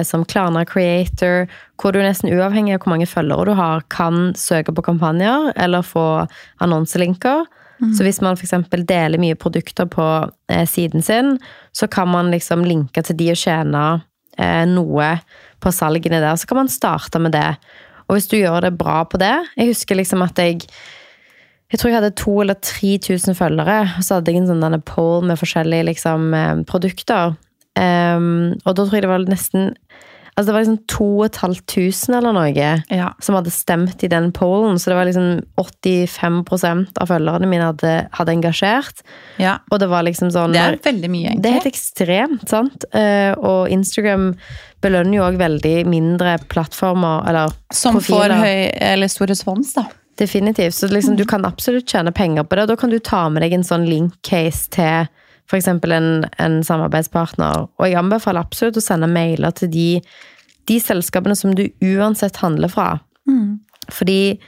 som 0.03 0.25
Klarna 0.27 0.65
Creator, 0.67 1.45
hvor 1.79 1.95
du 1.95 2.01
nesten 2.03 2.33
uavhengig 2.33 2.73
av 2.75 2.81
hvor 2.83 2.91
mange 2.91 3.07
følgere 3.07 3.47
du 3.47 3.53
har, 3.55 3.85
kan 3.87 4.33
søke 4.35 4.73
på 4.75 4.83
kampanjer 4.83 5.53
eller 5.55 5.85
få 5.87 6.05
annonselinker. 6.59 7.47
Så 7.95 8.03
hvis 8.03 8.19
man 8.21 8.35
f.eks. 8.35 8.51
deler 8.87 9.21
mye 9.21 9.37
produkter 9.39 9.87
på 9.87 10.05
eh, 10.51 10.65
siden 10.67 11.03
sin, 11.05 11.37
så 11.71 11.87
kan 11.87 12.09
man 12.11 12.31
liksom 12.31 12.65
linke 12.67 13.03
til 13.07 13.15
de 13.19 13.29
og 13.31 13.39
tjene 13.39 13.83
eh, 14.35 14.65
noe 14.67 15.13
på 15.63 15.71
salgene 15.71 16.19
der. 16.19 16.35
Så 16.35 16.49
kan 16.49 16.59
man 16.59 16.71
starte 16.71 17.21
med 17.23 17.37
det. 17.37 17.53
Og 18.09 18.17
hvis 18.17 18.27
du 18.27 18.35
gjør 18.39 18.65
det 18.65 18.73
bra 18.73 19.03
på 19.05 19.19
det 19.21 19.35
Jeg 19.53 19.69
husker 19.69 19.99
liksom 19.99 20.23
at 20.25 20.39
jeg 20.41 20.65
jeg 21.69 21.77
tror 21.77 21.91
jeg 21.91 21.99
hadde 21.99 22.15
to 22.17 22.31
eller 22.41 22.57
tre 22.65 22.95
tusen 22.97 23.35
følgere. 23.37 23.83
Og 23.99 24.03
så 24.03 24.17
hadde 24.17 24.33
jeg 24.33 24.41
en 24.41 24.47
sånn 24.49 24.81
poll 24.89 25.21
med 25.29 25.37
forskjellige 25.37 25.85
liksom, 25.91 26.33
eh, 26.33 26.63
produkter. 26.65 27.35
Ehm, 27.77 28.55
og 28.65 28.75
da 28.75 28.85
tror 28.85 28.93
jeg 28.97 29.03
det 29.05 29.09
var 29.11 29.25
nesten 29.29 29.73
Altså 30.39 30.53
det 30.53 30.53
var 30.55 30.61
liksom 30.63 30.77
2500 30.87 32.17
eller 32.17 32.31
noe 32.31 32.83
Ja. 32.95 33.09
som 33.19 33.35
hadde 33.35 33.51
stemt 33.51 34.01
i 34.05 34.07
den 34.07 34.31
pollen. 34.31 34.77
Så 34.79 34.87
det 34.87 34.95
var 34.95 35.03
liksom 35.09 35.41
85% 35.57 36.95
av 37.01 37.09
følgerne 37.09 37.45
mine 37.49 37.65
hadde, 37.73 38.07
hadde 38.15 38.31
engasjert. 38.37 39.01
ja. 39.37 39.57
Og 39.69 39.79
det 39.81 39.89
var 39.89 40.03
liksom 40.03 40.31
sånn 40.31 40.53
Det 40.53 40.61
er 40.61 40.77
veldig 40.77 41.09
mye, 41.11 41.33
det 41.41 41.45
er 41.49 41.57
helt 41.59 41.67
ekstremt, 41.73 42.47
sant? 42.47 42.85
Eh, 42.93 43.33
og 43.35 43.67
Instagram 43.69 44.33
belønner 44.81 45.15
jo 45.19 45.23
òg 45.27 45.37
veldig 45.41 45.85
mindre 45.91 46.37
plattformer, 46.47 47.27
eller 47.27 47.51
Som 47.73 47.99
får 47.99 48.31
høy 48.39 48.71
eller 48.79 49.07
stor 49.11 49.27
respons, 49.27 49.73
da. 49.75 49.89
Definitivt. 50.17 50.73
Så 50.73 50.87
liksom, 50.87 51.17
du 51.17 51.25
kan 51.25 51.43
absolutt 51.43 51.85
tjene 51.87 52.13
penger 52.15 52.43
på 52.43 52.55
det. 52.55 52.61
og 52.63 52.67
Da 52.69 52.75
kan 52.77 52.89
du 52.89 52.99
ta 52.99 53.27
med 53.27 53.41
deg 53.43 53.53
en 53.53 53.63
sånn 53.63 53.85
link-case 53.87 54.69
til 54.69 55.07
f.eks. 55.49 55.67
En, 55.67 56.09
en 56.37 56.59
samarbeidspartner. 56.65 57.67
Og 57.79 57.87
jeg 57.87 57.97
anbefaler 57.99 58.45
absolutt 58.45 58.77
å 58.79 58.85
sende 58.85 59.09
mailer 59.09 59.55
til 59.57 59.71
de, 59.73 59.89
de 60.69 60.79
selskapene 60.83 61.37
som 61.37 61.55
du 61.57 61.65
uansett 61.81 62.37
handler 62.43 62.71
fra. 62.71 62.89
Fordi 63.89 64.39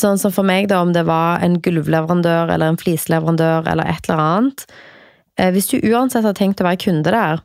sånn 0.00 0.20
som 0.20 0.32
for 0.32 0.46
meg, 0.46 0.68
da, 0.70 0.80
om 0.82 0.94
det 0.94 1.04
var 1.08 1.42
en 1.44 1.58
gulvleverandør 1.60 2.52
eller 2.54 2.72
en 2.72 2.80
flisleverandør 2.80 3.66
eller 3.72 3.90
et 3.90 4.06
eller 4.08 4.22
annet 4.22 4.62
eh, 5.36 5.50
Hvis 5.52 5.68
du 5.68 5.76
uansett 5.90 6.24
har 6.24 6.36
tenkt 6.38 6.62
å 6.62 6.68
være 6.68 6.80
kunde 6.86 7.12
der, 7.12 7.42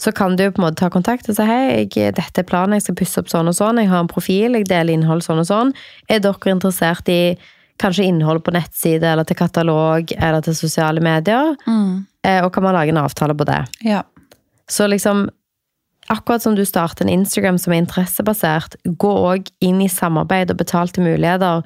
så 0.00 0.12
kan 0.16 0.36
du 0.36 0.44
jo 0.44 0.52
på 0.52 0.60
en 0.60 0.66
måte 0.66 0.80
ta 0.80 0.90
kontakt 0.92 1.28
og 1.28 1.36
si 1.36 1.44
hei, 1.44 1.86
jeg, 1.86 2.12
dette 2.16 2.42
er 2.42 2.48
planen, 2.48 2.76
jeg 2.76 2.86
skal 2.88 2.98
pusse 3.00 3.20
opp 3.20 3.32
sånn 3.32 3.48
og 3.52 3.56
sånn, 3.56 3.80
jeg 3.80 3.90
har 3.92 4.04
en 4.04 4.12
profil, 4.12 4.56
jeg 4.56 4.68
deler 4.68 4.96
innhold 4.96 5.24
sånn 5.24 5.42
og 5.42 5.48
sånn. 5.48 5.72
Er 6.08 6.22
dere 6.24 6.54
interessert 6.54 7.08
i 7.12 7.36
kanskje 7.80 8.04
innhold 8.10 8.42
på 8.44 8.52
nettside 8.54 9.08
eller 9.08 9.24
til 9.28 9.38
katalog 9.40 10.12
eller 10.18 10.44
til 10.44 10.54
sosiale 10.58 11.00
medier? 11.04 11.54
Mm. 11.66 12.06
og 12.44 12.50
kan 12.52 12.62
man 12.62 12.74
lage 12.76 12.92
en 12.92 13.00
avtale 13.00 13.34
på 13.34 13.46
det? 13.48 13.60
Ja. 13.88 14.02
Så 14.68 14.86
liksom, 14.86 15.28
akkurat 16.12 16.42
som 16.42 16.54
du 16.54 16.64
starter 16.68 17.04
en 17.06 17.12
Instagram 17.20 17.56
som 17.58 17.72
er 17.72 17.80
interessebasert, 17.80 18.76
gå 18.84 19.12
òg 19.32 19.48
inn 19.64 19.80
i 19.80 19.88
samarbeid 19.88 20.50
og 20.52 20.58
betalte 20.60 21.00
muligheter 21.00 21.62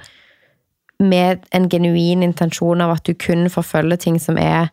med 1.02 1.42
en 1.52 1.66
genuin 1.68 2.22
intensjon 2.22 2.80
av 2.80 2.94
at 2.94 3.04
du 3.04 3.14
kun 3.18 3.48
forfølger 3.50 3.98
ting 4.06 4.20
som 4.22 4.38
er 4.38 4.70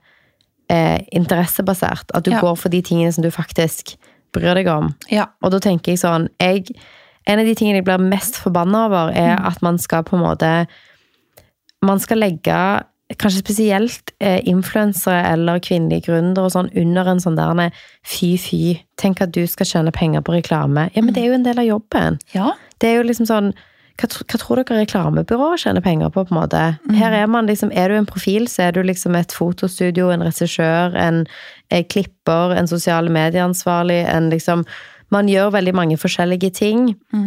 eh, 0.70 1.02
interessebasert. 1.12 2.12
At 2.14 2.24
du 2.24 2.32
Ja. 2.32 2.40
går 2.40 2.56
for 2.56 2.70
de 2.70 2.82
tingene 2.82 3.12
som 3.12 3.24
du 3.24 3.32
faktisk 3.32 3.96
bryr 4.34 4.54
deg 4.56 4.68
om. 4.68 4.94
ja. 5.12 5.26
Og 5.44 5.52
da 5.52 5.60
tenker 5.60 5.92
jeg 5.92 6.00
sånn 6.00 6.30
jeg, 6.40 6.70
En 7.28 7.38
av 7.40 7.46
de 7.46 7.54
tingene 7.54 7.78
jeg 7.78 7.86
blir 7.86 8.00
mest 8.02 8.36
forbanna 8.42 8.86
over, 8.88 9.12
er 9.14 9.36
at 9.46 9.62
man 9.62 9.78
skal 9.78 10.02
på 10.04 10.16
en 10.18 10.24
måte 10.24 10.68
Man 11.86 12.00
skal 12.00 12.22
legge 12.22 12.58
kanskje 13.20 13.42
spesielt 13.42 14.14
eh, 14.24 14.40
influensere 14.48 15.24
eller 15.34 15.60
kvinnelige 15.64 16.08
gründere 16.08 16.48
og 16.48 16.54
sånn 16.54 16.70
under 16.80 17.10
en 17.12 17.20
sånn 17.24 17.40
der 17.40 17.74
fy, 18.08 18.38
fy. 18.40 18.62
Tenk 19.02 19.24
at 19.24 19.34
du 19.36 19.44
skal 19.50 19.68
tjene 19.68 19.92
penger 19.96 20.24
på 20.24 20.38
reklame. 20.38 20.90
Ja, 20.96 21.04
men 21.04 21.16
det 21.16 21.24
er 21.24 21.32
jo 21.32 21.40
en 21.40 21.48
del 21.48 21.60
av 21.60 21.68
jobben. 21.68 22.22
ja. 22.36 22.54
Det 22.82 22.90
er 22.90 22.96
jo 22.98 23.04
liksom 23.06 23.28
sånn 23.30 23.52
hva, 24.02 24.08
hva 24.10 24.38
tror 24.42 24.58
dere 24.58 24.80
reklamebyrået 24.82 25.62
tjener 25.62 25.84
penger 25.86 26.10
på? 26.10 26.24
på 26.26 26.34
en 26.34 26.40
måte? 26.40 26.62
Her 26.98 27.14
Er 27.14 27.28
man 27.30 27.46
liksom, 27.46 27.70
er 27.74 27.90
du 27.90 27.96
en 27.96 28.08
profil, 28.10 28.48
så 28.50 28.64
er 28.64 28.72
du 28.72 28.82
liksom 28.82 29.16
et 29.16 29.36
fotostudio, 29.36 30.10
en 30.10 30.24
regissør, 30.26 30.96
en, 30.98 31.26
en 31.70 31.84
klipper, 31.86 32.56
en 32.58 32.68
sosiale 32.68 33.12
medieansvarlig, 33.14 34.02
en 34.10 34.32
liksom 34.34 34.66
Man 35.12 35.28
gjør 35.28 35.50
veldig 35.52 35.74
mange 35.76 35.98
forskjellige 36.00 36.50
ting. 36.56 36.86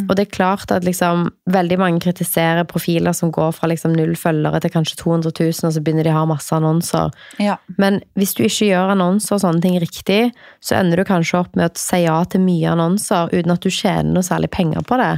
Og 0.09 0.15
det 0.17 0.23
er 0.25 0.31
klart 0.33 0.71
at 0.73 0.83
liksom 0.83 1.27
veldig 1.53 1.77
mange 1.77 1.99
kritiserer 2.01 2.63
profiler 2.65 3.13
som 3.13 3.29
går 3.31 3.51
fra 3.53 3.67
liksom 3.69 3.93
null 3.93 4.15
følgere 4.17 4.59
til 4.63 4.71
kanskje 4.73 4.97
200 5.03 5.31
000, 5.39 5.53
og 5.69 5.73
så 5.75 5.83
begynner 5.85 6.03
de 6.03 6.09
å 6.09 6.17
ha 6.17 6.25
masse 6.25 6.49
annonser. 6.55 7.11
ja. 7.39 7.57
Men 7.77 8.01
hvis 8.17 8.33
du 8.33 8.43
ikke 8.47 8.71
gjør 8.71 8.95
annonser 8.95 9.35
og 9.37 9.41
sånne 9.45 9.61
ting 9.61 9.77
riktig, 9.79 10.31
så 10.59 10.79
ender 10.79 10.97
du 10.97 11.03
kanskje 11.05 11.39
opp 11.43 11.55
med 11.55 11.69
å 11.69 11.77
si 11.77 12.01
ja 12.03 12.17
til 12.25 12.41
mye 12.41 12.73
annonser 12.73 13.29
uten 13.33 13.51
at 13.53 13.61
du 13.61 13.69
tjener 13.69 14.11
noe 14.13 14.23
særlig 14.25 14.49
penger 14.51 14.81
på 14.81 14.97
det. 14.97 15.13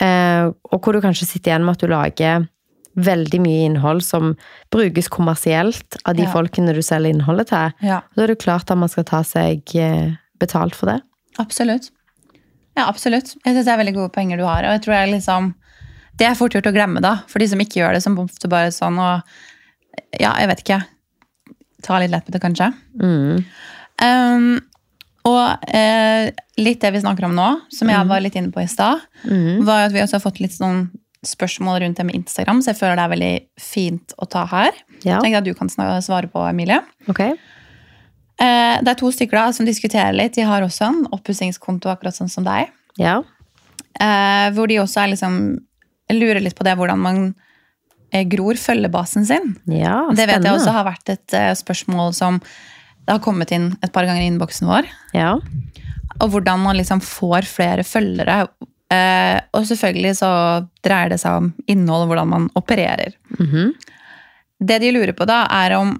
Eh, 0.00 0.48
og 0.72 0.80
hvor 0.82 0.92
du 0.96 1.00
kanskje 1.04 1.28
sitter 1.28 1.52
igjen 1.52 1.64
med 1.68 1.76
at 1.76 1.84
du 1.84 1.92
lager 1.92 2.48
veldig 2.94 3.40
mye 3.42 3.64
innhold 3.68 4.02
som 4.06 4.36
brukes 4.72 5.08
kommersielt 5.10 5.96
av 6.06 6.14
de 6.16 6.22
Ja. 6.22 6.32
folkene 6.32 6.72
du 6.74 6.80
selger 6.82 7.10
innholdet 7.12 7.48
til. 7.48 7.72
Ja. 7.82 8.00
Da 8.16 8.22
er 8.22 8.26
det 8.28 8.38
klart 8.38 8.70
at 8.70 8.78
man 8.78 8.88
skal 8.88 9.04
ta 9.04 9.22
seg 9.22 9.62
eh, 9.74 10.12
betalt 10.38 10.74
for 10.78 10.86
det. 10.86 11.00
Absolutt. 11.42 11.90
Ja, 12.74 12.88
absolutt. 12.88 13.34
Jeg 13.44 13.54
synes 13.54 13.66
det 13.66 13.74
er 13.74 13.80
veldig 13.82 13.94
gode 13.96 14.12
poenger 14.14 14.40
du 14.40 14.46
har. 14.46 14.66
Og 14.66 14.76
jeg 14.76 14.84
tror 14.86 14.96
jeg 14.98 15.12
liksom 15.14 15.52
Det 16.18 16.26
er 16.28 16.36
fort 16.38 16.54
gjort 16.54 16.68
å 16.70 16.74
glemme, 16.74 17.02
da. 17.02 17.16
For 17.30 17.42
de 17.42 17.48
som 17.50 17.62
ikke 17.62 17.80
gjør 17.80 17.96
det, 17.96 18.02
som 18.04 18.18
ofte 18.22 18.50
bare 18.50 18.74
sånn 18.74 18.98
og 19.02 19.22
Ja, 20.18 20.34
jeg 20.40 20.50
vet 20.50 20.62
ikke. 20.64 20.80
Ta 21.86 21.98
litt 22.02 22.10
lett 22.10 22.26
på 22.26 22.34
det, 22.34 22.42
kanskje. 22.42 22.70
Um, 24.02 24.58
og 25.24 25.70
eh, 25.74 26.30
litt 26.60 26.82
det 26.82 26.90
vi 26.94 27.00
snakker 27.02 27.28
om 27.28 27.34
nå, 27.36 27.46
som 27.72 27.90
jeg 27.92 28.08
var 28.10 28.22
litt 28.24 28.34
inne 28.36 28.52
på 28.52 28.62
i 28.62 28.68
stad, 28.70 29.04
var 29.64 29.86
at 29.86 29.94
vi 29.94 30.02
også 30.02 30.18
har 30.18 30.24
fått 30.24 30.40
litt 30.42 30.54
sånn 30.56 30.88
spørsmål 31.24 31.80
rundt 31.80 31.96
det 31.96 32.04
med 32.04 32.18
Instagram, 32.18 32.60
så 32.60 32.72
jeg 32.72 32.80
føler 32.82 32.98
det 32.98 33.04
er 33.04 33.12
veldig 33.14 33.34
fint 33.60 34.14
å 34.20 34.28
ta 34.28 34.44
her. 34.50 34.76
Ja. 35.06 35.20
Tenk 35.24 35.38
at 35.38 35.46
du 35.46 35.54
kan 35.56 35.70
svare 35.72 36.28
på, 36.28 36.42
Emilie. 36.48 36.82
Ok? 37.08 37.22
Eh, 38.40 38.76
det 38.82 38.90
er 38.92 38.98
to 38.98 39.10
stykker 39.14 39.38
da 39.38 39.46
som 39.54 39.68
diskuterer 39.68 40.14
litt. 40.16 40.34
De 40.34 40.46
har 40.46 40.64
også 40.64 40.88
en 40.88 41.00
oppussingskonto, 41.14 41.90
akkurat 41.92 42.16
sånn 42.16 42.32
som 42.32 42.46
deg. 42.46 42.72
Ja. 43.00 43.20
Eh, 44.00 44.48
hvor 44.56 44.70
de 44.70 44.80
også 44.82 45.04
er 45.04 45.12
liksom 45.14 45.40
lurer 46.12 46.42
litt 46.42 46.56
på 46.58 46.66
det, 46.66 46.76
hvordan 46.78 47.00
man 47.00 47.20
eh, 48.12 48.26
gror 48.28 48.58
følgebasen 48.60 49.26
sin. 49.26 49.54
ja 49.70 50.04
Det 50.12 50.28
vet 50.28 50.44
jeg 50.44 50.52
også 50.52 50.74
har 50.74 50.88
vært 50.88 51.14
et 51.14 51.36
spørsmål 51.58 52.14
som 52.16 52.42
det 53.04 53.12
har 53.12 53.22
kommet 53.24 53.52
inn 53.52 53.72
et 53.84 53.92
par 53.92 54.06
ganger 54.08 54.24
i 54.24 54.28
innboksen 54.30 54.68
vår. 54.68 54.88
Ja. 55.16 55.34
Og 56.22 56.30
hvordan 56.32 56.62
man 56.64 56.78
liksom 56.78 57.02
får 57.04 57.48
flere 57.48 57.84
følgere. 57.84 58.44
Eh, 58.92 59.36
og 59.56 59.66
selvfølgelig 59.68 60.14
så 60.20 60.30
dreier 60.84 61.12
det 61.12 61.20
seg 61.22 61.40
om 61.40 61.50
innhold 61.70 62.06
og 62.06 62.12
hvordan 62.12 62.32
man 62.32 62.48
opererer. 62.58 63.16
Mhm. 63.38 63.74
Det 64.64 64.78
de 64.80 64.92
lurer 64.94 65.12
på 65.12 65.26
da, 65.28 65.44
er 65.50 65.76
om 65.76 65.96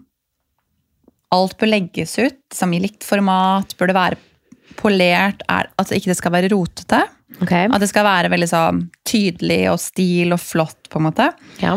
alt 1.34 1.58
bør 1.60 1.72
legges 1.74 2.16
ut 2.20 2.40
som 2.54 2.72
i 2.74 2.80
likt 2.82 3.04
format, 3.06 3.74
bør 3.78 3.90
det 3.90 3.98
være 3.98 4.20
polert, 4.78 5.42
er, 5.50 5.68
altså 5.78 5.96
ikke 5.96 6.12
det 6.12 6.18
skal 6.18 6.34
være 6.34 6.50
rotete. 6.54 7.02
Okay. 7.42 7.66
At 7.66 7.82
det 7.82 7.90
skal 7.90 8.06
være 8.06 8.30
veldig 8.32 8.48
sånn 8.50 8.84
tydelig 9.06 9.64
og 9.72 9.80
stil 9.82 10.34
og 10.34 10.42
flott, 10.42 10.88
på 10.90 11.00
en 11.00 11.08
måte. 11.08 11.30
Ja. 11.62 11.76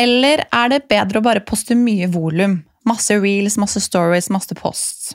Eller 0.00 0.44
er 0.48 0.72
det 0.72 0.86
bedre 0.90 1.20
å 1.20 1.24
bare 1.24 1.44
poste 1.44 1.76
mye 1.78 2.08
volum? 2.12 2.60
Masse 2.88 3.14
reels, 3.20 3.58
masse 3.60 3.80
stories, 3.84 4.30
masse 4.32 4.56
posts. 4.58 5.12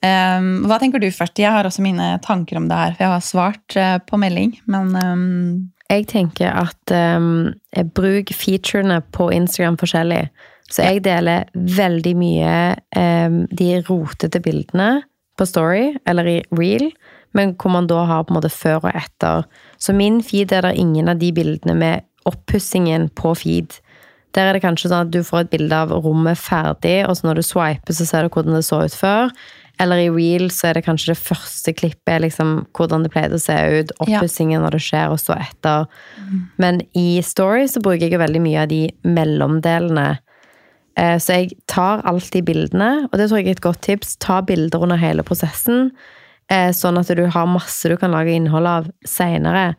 Um, 0.00 0.64
hva 0.64 0.78
tenker 0.80 1.02
du 1.02 1.10
først? 1.12 1.38
Jeg 1.40 1.52
har 1.52 1.66
også 1.68 1.84
mine 1.84 2.14
tanker 2.24 2.56
om 2.56 2.70
det 2.70 2.78
her, 2.78 2.94
for 2.96 3.04
jeg 3.04 3.12
har 3.12 3.24
svart 3.24 3.76
uh, 3.76 3.98
på 4.04 4.20
melding, 4.20 4.56
men 4.70 4.96
um 4.96 5.28
Jeg 5.90 6.06
tenker 6.06 6.54
at 6.54 6.92
um, 6.94 7.50
jeg 7.74 7.88
bruker 7.90 8.34
featurene 8.34 9.00
på 9.10 9.26
Instagram 9.34 9.74
forskjellig. 9.76 10.28
Så 10.70 10.86
jeg 10.86 11.04
deler 11.06 11.48
veldig 11.54 12.12
mye 12.18 12.52
um, 12.96 13.42
de 13.50 13.72
rotete 13.88 14.42
bildene 14.42 15.00
på 15.40 15.46
Story, 15.48 15.94
eller 16.06 16.28
i 16.28 16.38
Reel, 16.54 16.90
men 17.34 17.54
hvor 17.58 17.72
man 17.74 17.88
da 17.90 18.04
har 18.06 18.26
på 18.26 18.34
en 18.34 18.40
måte 18.40 18.52
før 18.52 18.84
og 18.84 18.90
etter. 18.94 19.46
Så 19.82 19.94
min 19.96 20.20
feed 20.22 20.52
er 20.54 20.66
det 20.66 20.76
ingen 20.78 21.10
av 21.10 21.20
de 21.20 21.30
bildene 21.34 21.76
med 21.78 22.06
oppussingen 22.28 23.08
på 23.16 23.32
feed. 23.38 23.78
Der 24.36 24.46
er 24.46 24.54
det 24.54 24.62
kanskje 24.62 24.90
sånn 24.92 25.08
at 25.08 25.14
du 25.14 25.24
får 25.26 25.46
et 25.46 25.54
bilde 25.54 25.74
av 25.74 25.94
rommet 26.04 26.38
ferdig, 26.38 27.00
og 27.08 27.16
så 27.18 27.26
når 27.26 27.40
du 27.40 27.46
swiper, 27.46 27.96
så 27.96 28.06
ser 28.06 28.26
du 28.26 28.34
hvordan 28.34 28.58
det 28.58 28.66
så 28.66 28.84
ut 28.86 28.94
før. 28.94 29.34
Eller 29.80 30.02
i 30.02 30.10
Reel 30.12 30.50
så 30.52 30.68
er 30.68 30.76
det 30.76 30.84
kanskje 30.84 31.14
det 31.14 31.22
første 31.22 31.72
klippet 31.72 32.20
liksom 32.20 32.66
hvordan 32.76 33.06
det 33.06 33.12
pleide 33.14 33.38
å 33.38 33.42
se 33.42 33.56
ut. 33.80 33.94
Oppussingen 34.04 34.60
når 34.62 34.76
det 34.76 34.82
skjer, 34.84 35.14
og 35.14 35.22
så 35.22 35.38
etter. 35.40 35.88
Men 36.60 36.82
i 36.92 37.22
Story 37.24 37.64
så 37.70 37.82
bruker 37.82 38.04
jeg 38.04 38.14
jo 38.14 38.20
veldig 38.22 38.42
mye 38.44 38.66
av 38.66 38.70
de 38.70 38.82
mellomdelene. 39.08 40.10
Eh, 40.96 41.16
Så 41.18 41.32
jeg 41.36 41.52
tar 41.66 42.02
alltid 42.04 42.44
bildene, 42.44 43.04
og 43.10 43.12
det 43.18 43.28
tror 43.28 43.38
jeg 43.38 43.46
er 43.46 43.50
et 43.58 43.60
godt 43.60 43.80
tips. 43.82 44.16
Ta 44.18 44.40
bilder 44.42 44.82
under 44.82 44.96
hele 44.96 45.22
prosessen, 45.22 45.90
eh, 46.50 46.70
sånn 46.70 46.98
at 46.98 47.06
du 47.16 47.26
har 47.26 47.46
masse 47.46 47.88
du 47.88 47.96
kan 47.96 48.10
lage 48.10 48.34
innhold 48.34 48.66
av 48.66 48.90
seinere. 49.06 49.76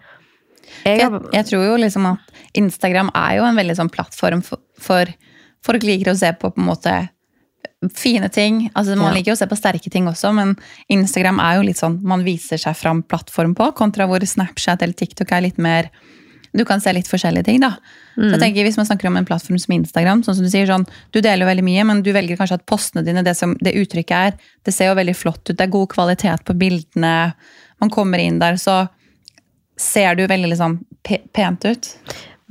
Jeg 0.86 1.00
jeg, 1.00 1.12
jeg 1.34 1.46
tror 1.46 1.66
jo 1.66 1.76
liksom 1.78 2.06
at 2.14 2.20
Instagram 2.56 3.10
er 3.14 3.38
jo 3.38 3.44
en 3.44 3.56
veldig 3.56 3.76
sånn 3.76 3.92
plattform 3.92 4.42
for, 4.42 4.60
for 4.80 5.06
Folk 5.64 5.84
liker 5.84 6.10
å 6.12 6.18
se 6.18 6.32
på 6.34 6.50
på 6.50 6.58
en 6.58 6.66
måte 6.66 7.10
fine 7.94 8.30
ting. 8.34 8.72
Altså 8.76 8.96
Man 8.98 9.12
Ja. 9.12 9.20
liker 9.20 9.32
jo 9.32 9.36
å 9.36 9.38
se 9.38 9.46
på 9.46 9.58
sterke 9.58 9.92
ting 9.92 10.08
også, 10.08 10.34
men 10.34 10.56
Instagram 10.90 11.40
er 11.40 11.56
jo 11.58 11.62
litt 11.68 11.78
sånn 11.78 12.02
man 12.02 12.24
viser 12.24 12.58
seg 12.58 12.76
fram 12.76 13.04
plattform 13.04 13.54
på, 13.54 13.72
kontra 13.76 14.08
hvor 14.08 14.20
Snapchat 14.26 14.82
eller 14.82 14.94
TikTok 14.94 15.32
er 15.32 15.42
litt 15.42 15.58
mer 15.60 15.90
Du 16.58 16.66
kan 16.68 16.82
se 16.84 16.92
litt 16.94 17.08
forskjellige 17.08 17.48
ting, 17.48 17.62
da. 17.64 17.76
Så 18.16 18.34
jeg 18.34 18.42
tenker 18.42 18.66
Hvis 18.68 18.78
man 18.78 18.88
snakker 18.90 19.08
om 19.08 19.18
en 19.18 19.28
plattform 19.28 19.60
som 19.62 19.76
Instagram, 19.76 20.24
sånn 20.26 20.36
som 20.38 20.46
du 20.46 20.52
sier 20.52 20.68
sånn, 20.68 20.84
du 21.16 21.22
deler 21.22 21.46
jo 21.46 21.52
veldig 21.52 21.64
mye, 21.64 21.86
men 21.88 22.02
du 22.04 22.12
velger 22.16 22.40
kanskje 22.40 22.60
at 22.60 22.66
postene 22.68 23.06
dine, 23.08 23.24
det, 23.24 23.38
som, 23.40 23.56
det 23.64 23.76
uttrykket 23.80 24.18
er, 24.18 24.50
det 24.68 24.74
ser 24.76 24.92
jo 24.92 24.98
veldig 25.00 25.16
flott 25.16 25.44
ut, 25.48 25.56
det 25.56 25.64
er 25.64 25.72
god 25.72 25.88
kvalitet 25.94 26.44
på 26.48 26.58
bildene, 26.60 27.14
man 27.82 27.94
kommer 27.94 28.22
inn 28.22 28.42
der, 28.42 28.60
så 28.62 28.84
ser 29.80 30.20
du 30.20 30.28
veldig 30.28 30.52
liksom 30.52 30.82
pent 31.34 31.66
ut. 31.66 31.94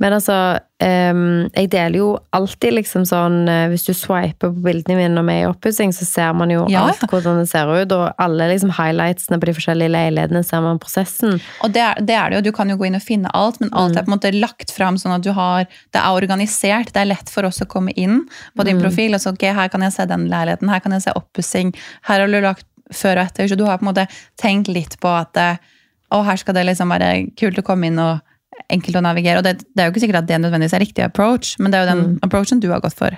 Men 0.01 0.17
altså, 0.17 0.35
ehm, 0.83 1.49
jeg 1.55 1.69
deler 1.73 1.97
jo 1.99 2.07
alltid 2.35 2.75
liksom 2.75 3.05
sånn 3.07 3.45
eh, 3.49 3.67
Hvis 3.71 3.85
du 3.87 3.91
swiper 3.97 4.49
på 4.49 4.63
bildene 4.65 4.97
mine 4.97 5.13
når 5.15 5.27
vi 5.27 5.35
er 5.35 5.45
i 5.45 5.49
oppussing, 5.49 5.93
så 5.95 6.07
ser 6.07 6.33
man 6.37 6.53
jo 6.53 6.65
Ja, 6.71 6.87
alt 6.89 7.03
hvordan 7.11 7.41
det 7.41 7.47
ser 7.51 7.69
ut. 7.69 7.95
Og 7.95 8.21
alle 8.21 8.49
liksom 8.51 8.73
highlightsene 8.77 9.39
på 9.41 9.49
de 9.49 9.55
forskjellige 9.57 9.93
leilighetene 9.93 10.43
ser 10.47 10.63
man 10.65 10.81
prosessen. 10.81 11.37
Og 11.65 11.75
det 11.75 11.83
er, 11.85 12.01
det 12.01 12.17
er 12.17 12.31
det 12.31 12.39
jo, 12.39 12.45
du 12.49 12.51
kan 12.55 12.71
jo 12.71 12.77
gå 12.79 12.89
inn 12.89 12.99
og 12.99 13.05
finne 13.05 13.31
alt, 13.37 13.61
men 13.63 13.73
alt 13.77 13.97
er 13.97 14.07
på 14.07 14.11
en 14.11 14.17
måte 14.17 14.33
lagt 14.35 14.73
fram 14.73 14.99
sånn 15.01 15.15
at 15.17 15.25
du 15.25 15.31
har, 15.37 15.67
det 15.93 16.01
er 16.01 16.17
organisert, 16.17 16.93
det 16.95 17.03
er 17.03 17.11
lett 17.11 17.31
for 17.31 17.47
oss 17.47 17.61
å 17.63 17.69
komme 17.69 17.93
inn 17.99 18.23
på 18.57 18.65
din 18.67 18.81
profil, 18.81 19.15
og 19.15 19.23
så 19.23 19.35
ok, 19.35 19.47
her 19.55 19.71
kan 19.71 19.85
jeg 19.85 19.95
se 19.95 20.07
den 20.09 20.27
leiligheten, 20.31 20.71
her 20.71 20.83
kan 20.83 20.95
jeg 20.95 21.05
se 21.05 21.15
oppussing, 21.17 21.73
her 22.09 22.23
har 22.23 22.31
du 22.31 22.39
lagt 22.41 22.67
før 22.91 23.21
og 23.21 23.29
etter, 23.29 23.47
så 23.47 23.57
du 23.57 23.65
har 23.67 23.79
på 23.79 23.85
en 23.85 23.91
måte 23.91 24.07
tenkt 24.39 24.71
litt 24.71 24.97
på 25.03 25.11
at, 25.11 25.37
eh, 25.39 25.61
å, 26.11 26.23
her 26.27 26.39
skal 26.39 26.57
det 26.57 26.67
liksom 26.67 26.91
være 26.91 27.11
kult 27.39 27.59
å 27.61 27.65
komme 27.65 27.91
inn 27.91 28.01
og 28.01 28.19
enkelt 28.71 28.99
å 28.99 29.03
navigere, 29.05 29.41
og 29.41 29.47
det, 29.47 29.65
det 29.71 29.83
er 29.83 29.89
jo 29.89 29.93
ikke 29.95 30.03
sikkert 30.05 30.23
at 30.23 30.29
det 30.29 30.41
nødvendigvis 30.43 30.75
er 30.77 30.83
riktig 30.83 31.05
approach, 31.05 31.55
men 31.59 31.71
det 31.71 31.79
er 31.79 31.85
jo 31.85 31.91
den 31.95 32.19
approachen 32.25 32.61
du 32.63 32.69
har 32.71 32.83
gått 32.83 32.97
for. 32.97 33.15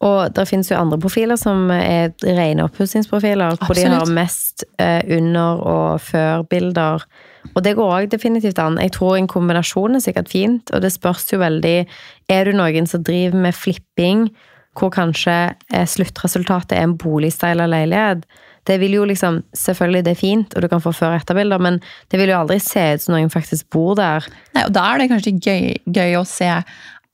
Og 0.00 0.32
det 0.32 0.46
finnes 0.48 0.70
jo 0.70 0.78
andre 0.78 0.96
profiler 1.00 1.36
som 1.36 1.68
er 1.74 2.14
rene 2.24 2.64
oppussingsprofiler, 2.64 3.58
hvor 3.60 3.76
de 3.76 3.84
har 3.92 4.12
mest 4.16 4.64
eh, 4.80 5.02
under- 5.12 5.60
og 5.60 6.00
før-bilder. 6.00 7.04
Og 7.52 7.64
det 7.64 7.74
går 7.76 7.92
òg 7.98 8.08
definitivt 8.12 8.58
an. 8.62 8.78
Jeg 8.80 8.94
tror 8.96 9.18
en 9.18 9.28
kombinasjon 9.28 9.98
er 9.98 10.04
sikkert 10.04 10.32
fint, 10.32 10.72
og 10.72 10.80
det 10.84 10.92
spørs 10.94 11.28
jo 11.32 11.40
veldig 11.40 11.84
Er 12.32 12.48
du 12.48 12.56
noen 12.56 12.88
som 12.88 13.04
driver 13.04 13.36
med 13.36 13.56
flipping, 13.56 14.30
hvor 14.78 14.92
kanskje 14.94 15.52
eh, 15.74 15.84
sluttresultatet 15.84 16.78
er 16.78 16.88
en 16.88 16.96
boligstyla 16.96 17.68
leilighet? 17.68 18.24
Det 18.68 18.76
vil 18.82 18.98
jo 18.98 19.06
liksom, 19.08 19.40
Selvfølgelig 19.56 20.04
det 20.06 20.12
er 20.14 20.20
fint, 20.20 20.54
og 20.54 20.62
du 20.62 20.68
kan 20.68 20.82
få 20.82 20.92
før- 20.92 21.14
og 21.14 21.22
etterbilder, 21.22 21.62
men 21.62 21.80
det 22.12 22.20
vil 22.20 22.32
jo 22.32 22.40
aldri 22.42 22.58
se 22.62 22.82
ut 22.94 23.04
som 23.04 23.16
noen 23.16 23.32
faktisk 23.32 23.70
bor 23.72 23.96
der. 23.98 24.26
Nei, 24.56 24.66
og 24.66 24.74
da 24.76 24.84
er 24.90 25.00
det 25.00 25.10
kanskje 25.12 25.36
gøy, 25.38 25.64
gøy 25.86 26.18
å 26.20 26.26
se 26.28 26.50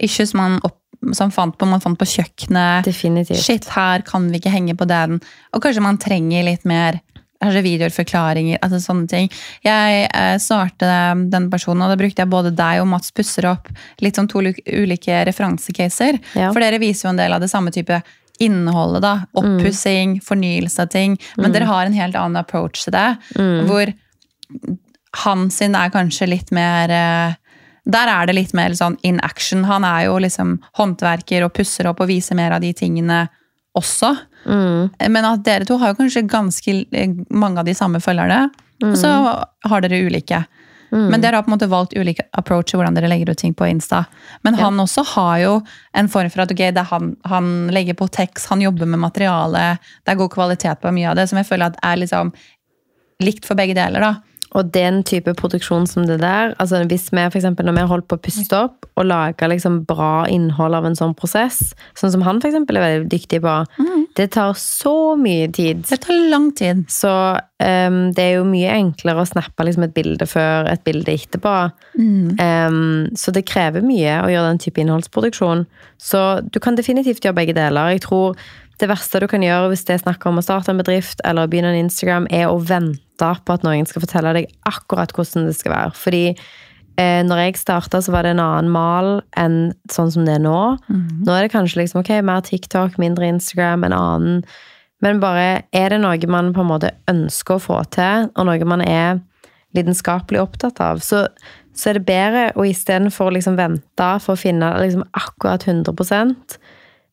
issues 0.03 0.35
man, 0.37 0.59
opp, 0.67 0.81
som 1.17 1.31
fant 1.33 1.57
på, 1.57 1.69
man 1.69 1.83
fant 1.85 1.99
på 1.99 2.09
kjøkkenet. 2.17 2.89
Definitivt. 2.89 3.43
Shit, 3.45 3.71
her 3.77 4.05
kan 4.07 4.29
vi 4.33 4.41
ikke 4.41 4.53
henge 4.53 4.77
på 4.77 4.89
den. 4.89 5.21
Og 5.55 5.63
kanskje 5.65 5.85
man 5.85 6.01
trenger 6.03 6.47
litt 6.47 6.67
mer 6.69 7.01
kanskje 7.43 7.63
videoer, 7.67 7.93
forklaringer, 7.93 8.61
altså 8.65 8.81
sånne 8.83 9.09
ting. 9.11 9.31
Jeg 9.65 10.07
eh, 10.07 10.37
svarte 10.43 10.89
den 11.33 11.49
personen, 11.53 11.85
og 11.85 11.93
da 11.93 11.99
brukte 12.01 12.25
jeg 12.25 12.33
både 12.33 12.55
deg 12.57 12.83
og 12.83 12.89
Mats 12.91 13.13
Pusser 13.17 13.49
opp 13.51 13.69
litt 14.05 14.19
sånn 14.19 14.31
to 14.31 14.41
ulike 14.41 15.25
referansecaser. 15.29 16.21
Ja. 16.39 16.51
For 16.51 16.65
dere 16.65 16.81
viser 16.83 17.09
jo 17.09 17.15
en 17.15 17.21
del 17.21 17.37
av 17.37 17.45
det 17.45 17.53
samme 17.53 17.75
type 17.75 18.01
innholdet. 18.41 19.03
da, 19.03 19.15
Oppussing, 19.35 20.21
fornyelse 20.21 20.83
av 20.83 20.89
ting. 20.89 21.19
Men 21.37 21.53
dere 21.53 21.65
har 21.69 21.87
en 21.87 21.93
helt 21.93 22.15
annen 22.17 22.37
approach 22.37 22.85
til 22.85 22.93
det. 22.93 23.19
Hvor 23.67 23.93
han 25.25 25.51
sin 25.51 25.75
er 25.75 25.91
kanskje 25.91 26.27
litt 26.29 26.51
mer 26.53 26.91
eh, 26.91 27.35
Der 27.89 28.09
er 28.11 28.27
det 28.27 28.35
litt 28.35 28.53
mer 28.55 28.71
sånn 28.75 28.97
in 29.03 29.21
action. 29.23 29.65
Han 29.65 29.85
er 29.85 30.07
jo 30.07 30.19
liksom 30.19 30.57
håndverker 30.75 31.45
og 31.47 31.53
pusser 31.55 31.87
opp 31.87 32.01
og 32.01 32.09
viser 32.09 32.35
mer 32.35 32.51
av 32.57 32.61
de 32.61 32.73
tingene 32.75 33.29
også. 33.77 34.17
Men 35.09 35.25
at 35.25 35.45
dere 35.45 35.65
to 35.65 35.77
har 35.79 35.93
jo 35.93 35.99
kanskje 36.01 36.27
ganske 36.29 36.87
eh, 36.93 37.15
mange 37.31 37.59
av 37.61 37.65
de 37.65 37.75
samme 37.75 38.01
følgerne. 38.01 38.51
Og 38.83 38.97
så 38.99 39.09
har 39.71 39.81
dere 39.81 40.03
ulike. 40.05 40.45
Men 40.91 41.21
dere 41.21 41.37
har 41.37 41.47
på 41.47 41.51
en 41.51 41.57
måte 41.57 41.69
valgt 41.71 41.97
ulike 41.97 42.27
approacher 42.39 42.79
hvordan 42.79 42.95
dere 42.97 43.11
legger 43.11 43.31
ut 43.33 43.39
ting 43.39 43.55
på 43.55 43.67
Insta. 43.67 44.05
Men 44.47 44.55
han 44.59 44.81
også 44.81 45.05
har 45.15 45.39
jo 45.43 45.55
en 45.97 46.09
form 46.13 46.31
for 46.31 46.45
at 46.45 46.53
okay, 46.53 46.71
det 46.75 46.87
han, 46.91 47.15
han 47.25 47.51
legger 47.75 47.99
på 47.99 48.09
tekst, 48.09 48.49
han 48.53 48.63
jobber 48.63 48.87
med 48.87 49.03
materiale, 49.03 49.79
det 50.05 50.15
er 50.15 50.21
god 50.21 50.33
kvalitet 50.33 50.81
på 50.83 50.95
mye 50.95 51.11
av 51.11 51.19
det, 51.19 51.29
som 51.31 51.41
jeg 51.41 51.49
føler 51.49 51.73
at 51.73 51.83
er 51.83 52.01
liksom 52.03 52.33
likt 53.25 53.49
for 53.49 53.59
begge 53.59 53.77
deler. 53.77 54.01
da. 54.01 54.36
Og 54.55 54.71
den 54.73 55.03
type 55.07 55.35
produksjon 55.37 55.89
som 55.91 56.07
det 56.07 56.21
der, 56.23 56.55
altså 56.63 56.85
hvis 56.87 57.09
vi 57.11 57.25
for 57.27 57.41
eksempel, 57.41 57.67
når 57.67 57.77
vi 57.77 57.83
har 57.83 57.91
holdt 57.91 58.07
på 58.09 58.19
å 58.19 58.23
puste 58.23 58.61
opp 58.69 58.87
og 58.97 59.09
lage 59.09 59.49
liksom 59.51 59.81
bra 59.89 60.27
innhold 60.31 60.77
av 60.79 60.87
en 60.87 60.97
sånn 60.97 61.17
prosess, 61.19 61.75
sånn 61.99 62.13
som 62.15 62.23
han 62.25 62.39
for 62.41 62.49
eksempel 62.53 62.79
er 62.79 62.87
veldig 62.87 63.11
dyktig 63.13 63.43
på, 63.45 63.57
det 64.17 64.31
tar 64.33 64.55
så 64.57 65.17
mye 65.21 65.49
tid. 65.53 65.83
Det 65.89 65.99
tar 66.07 66.21
lang 66.31 66.49
tid. 66.57 66.85
Så 66.89 67.11
um, 67.37 67.99
det 68.17 68.23
er 68.23 68.39
jo 68.39 68.47
mye 68.49 68.73
enklere 68.73 69.21
å 69.25 69.29
snappe 69.29 69.67
liksom 69.67 69.85
et 69.85 69.97
bilde 69.97 70.29
før, 70.31 70.71
et 70.73 70.85
bilde 70.87 71.13
etterpå. 71.13 71.57
Ehm, 72.41 73.11
så 73.19 73.35
det 73.37 73.45
krever 73.49 73.85
mye 73.85 74.21
å 74.23 74.31
gjøre 74.33 74.55
den 74.55 74.63
type 74.63 74.81
innholdsproduksjon. 74.81 75.67
Så 76.01 76.23
du 76.49 76.61
kan 76.65 76.79
definitivt 76.79 77.25
gjøre 77.25 77.37
begge 77.43 77.57
deler. 77.59 77.93
Jeg 77.93 78.07
tror 78.07 78.39
det 78.81 78.89
verste 78.89 79.21
du 79.21 79.29
kan 79.29 79.45
gjøre 79.45 79.71
hvis 79.73 79.85
det 79.89 79.97
er 79.97 80.05
snakk 80.05 80.25
om 80.29 80.41
å 80.41 80.45
starte 80.45 80.73
en 80.73 80.81
bedrift 80.81 81.21
eller 81.25 81.49
begynne 81.49 81.73
en 81.75 81.87
Instagram, 81.87 82.29
er 82.33 82.49
å 82.49 82.61
vente 82.61 83.01
på 83.19 83.57
at 83.57 83.67
noen 83.67 83.89
skal 83.89 84.05
fortelle 84.05 84.35
deg 84.37 84.49
akkurat 84.69 85.13
hvordan 85.17 85.49
det 85.49 85.57
skal 85.59 85.75
være. 85.75 85.93
Fordi 85.97 86.25
eh, 86.31 87.23
når 87.27 87.43
jeg 87.43 87.61
starta, 87.63 88.01
så 88.03 88.15
var 88.15 88.27
det 88.27 88.35
en 88.37 88.45
annen 88.45 88.71
mal 88.73 89.21
enn 89.39 89.61
sånn 89.93 90.13
som 90.15 90.27
det 90.29 90.39
er 90.39 90.45
nå. 90.45 90.61
Nå 91.27 91.35
er 91.35 91.47
det 91.47 91.53
kanskje 91.55 91.83
liksom, 91.83 92.03
ok, 92.05 92.13
mer 92.27 92.45
TikTok, 92.47 92.99
mindre 93.03 93.29
Instagram, 93.35 93.87
en 93.89 93.97
annen. 93.97 94.43
Men 95.05 95.21
bare 95.21 95.67
er 95.77 95.93
det 95.93 96.01
noe 96.01 96.33
man 96.33 96.55
på 96.57 96.65
en 96.65 96.71
måte 96.71 96.95
ønsker 97.11 97.59
å 97.59 97.63
få 97.63 97.83
til, 97.93 98.31
og 98.33 98.49
noe 98.49 98.69
man 98.69 98.85
er 98.85 99.21
lidenskapelig 99.77 100.41
opptatt 100.41 100.81
av, 100.81 101.03
så, 101.05 101.27
så 101.77 101.91
er 101.91 101.99
det 101.99 102.09
bedre 102.09 102.45
å 102.57 102.65
istedenfor 102.65 103.29
å 103.29 103.37
liksom 103.37 103.59
vente 103.59 104.09
for 104.25 104.33
å 104.33 104.41
finne 104.41 104.71
liksom 104.81 105.05
akkurat 105.13 105.67
100 105.69 105.93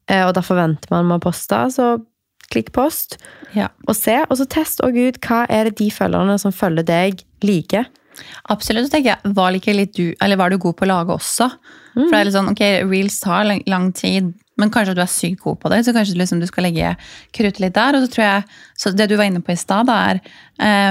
eh, 0.08 0.24
og 0.24 0.34
derfor 0.38 0.62
venter 0.62 0.94
man 0.94 1.10
med 1.10 1.20
å 1.20 1.26
poste, 1.28 1.60
så 1.76 1.90
klikk 2.52 2.72
post 2.76 3.18
Ja. 3.54 3.68
og 3.88 3.96
se, 3.96 4.20
og 4.30 4.38
så 4.38 4.46
test 4.50 4.82
også 4.82 5.08
ut 5.10 5.20
hva 5.22 5.46
er 5.50 5.70
det 5.70 5.78
de 5.78 5.90
følgerne 5.92 6.40
som 6.40 6.52
følger 6.52 6.84
deg, 6.84 7.22
liker. 7.44 7.86
Absolutt. 8.50 8.92
Tenker 8.92 9.16
jeg, 9.16 9.34
Var, 9.34 9.52
like 9.52 9.86
du, 9.96 10.14
eller 10.22 10.38
var 10.38 10.50
du 10.50 10.58
god 10.58 10.76
på 10.76 10.86
å 10.86 10.88
lage 10.92 11.14
også? 11.14 11.50
For 11.94 12.10
det 12.10 12.20
er 12.20 12.26
litt 12.26 12.34
sånn, 12.36 12.50
ok, 12.52 12.62
Reels 12.90 13.20
tar 13.22 13.44
lang, 13.46 13.62
lang 13.68 13.92
tid, 13.94 14.34
men 14.60 14.72
kanskje 14.74 14.94
du 14.98 15.02
er 15.02 15.10
sykt 15.10 15.42
god 15.42 15.58
på 15.62 15.72
det. 15.74 15.82
Så 15.86 15.94
kanskje 15.96 16.18
liksom, 16.20 16.42
du 16.42 16.48
skal 16.50 16.68
legge 16.68 16.94
kruttet 17.34 17.62
litt 17.64 17.78
der. 17.78 17.98
Og 17.98 18.06
så 18.06 18.12
tror 18.14 18.26
jeg, 18.26 18.60
så 18.78 18.92
det 18.94 19.10
du 19.10 19.16
var 19.18 19.30
inne 19.30 19.42
på 19.42 19.54
i 19.54 19.60
stad, 19.60 19.90
er 19.90 20.22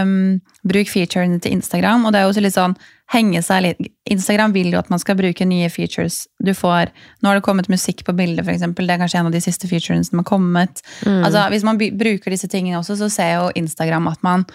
um, 0.02 0.40
bruk 0.66 0.90
featurene 0.90 1.38
til 1.42 1.54
Instagram. 1.58 2.06
Og 2.06 2.12
det 2.12 2.20
er 2.20 2.26
jo 2.26 2.32
også 2.34 2.44
litt 2.44 2.58
sånn 2.58 2.76
henge 3.12 3.42
seg 3.44 3.64
litt 3.66 3.88
Instagram 4.08 4.54
vil 4.54 4.72
jo 4.72 4.80
at 4.80 4.90
man 4.90 5.00
skal 5.00 5.18
bruke 5.18 5.46
nye 5.46 5.68
features. 5.70 6.24
Du 6.42 6.54
får, 6.56 6.90
Nå 7.22 7.30
har 7.30 7.38
det 7.38 7.46
kommet 7.46 7.70
musikk 7.70 8.02
på 8.06 8.14
bildet, 8.18 8.44
f.eks. 8.46 8.64
Det 8.74 8.88
er 8.88 9.02
kanskje 9.02 9.20
en 9.20 9.30
av 9.30 9.34
de 9.34 9.42
siste 9.44 9.70
featurene 9.70 10.06
som 10.06 10.22
har 10.22 10.28
kommet. 10.28 10.82
Altså, 11.06 11.44
Hvis 11.52 11.66
man 11.66 11.78
bruker 11.78 12.34
disse 12.34 12.50
tingene 12.50 12.80
også, 12.80 12.98
så 12.98 13.10
ser 13.12 13.34
jo 13.36 13.50
Instagram 13.62 14.10
at 14.10 14.24
man 14.26 14.46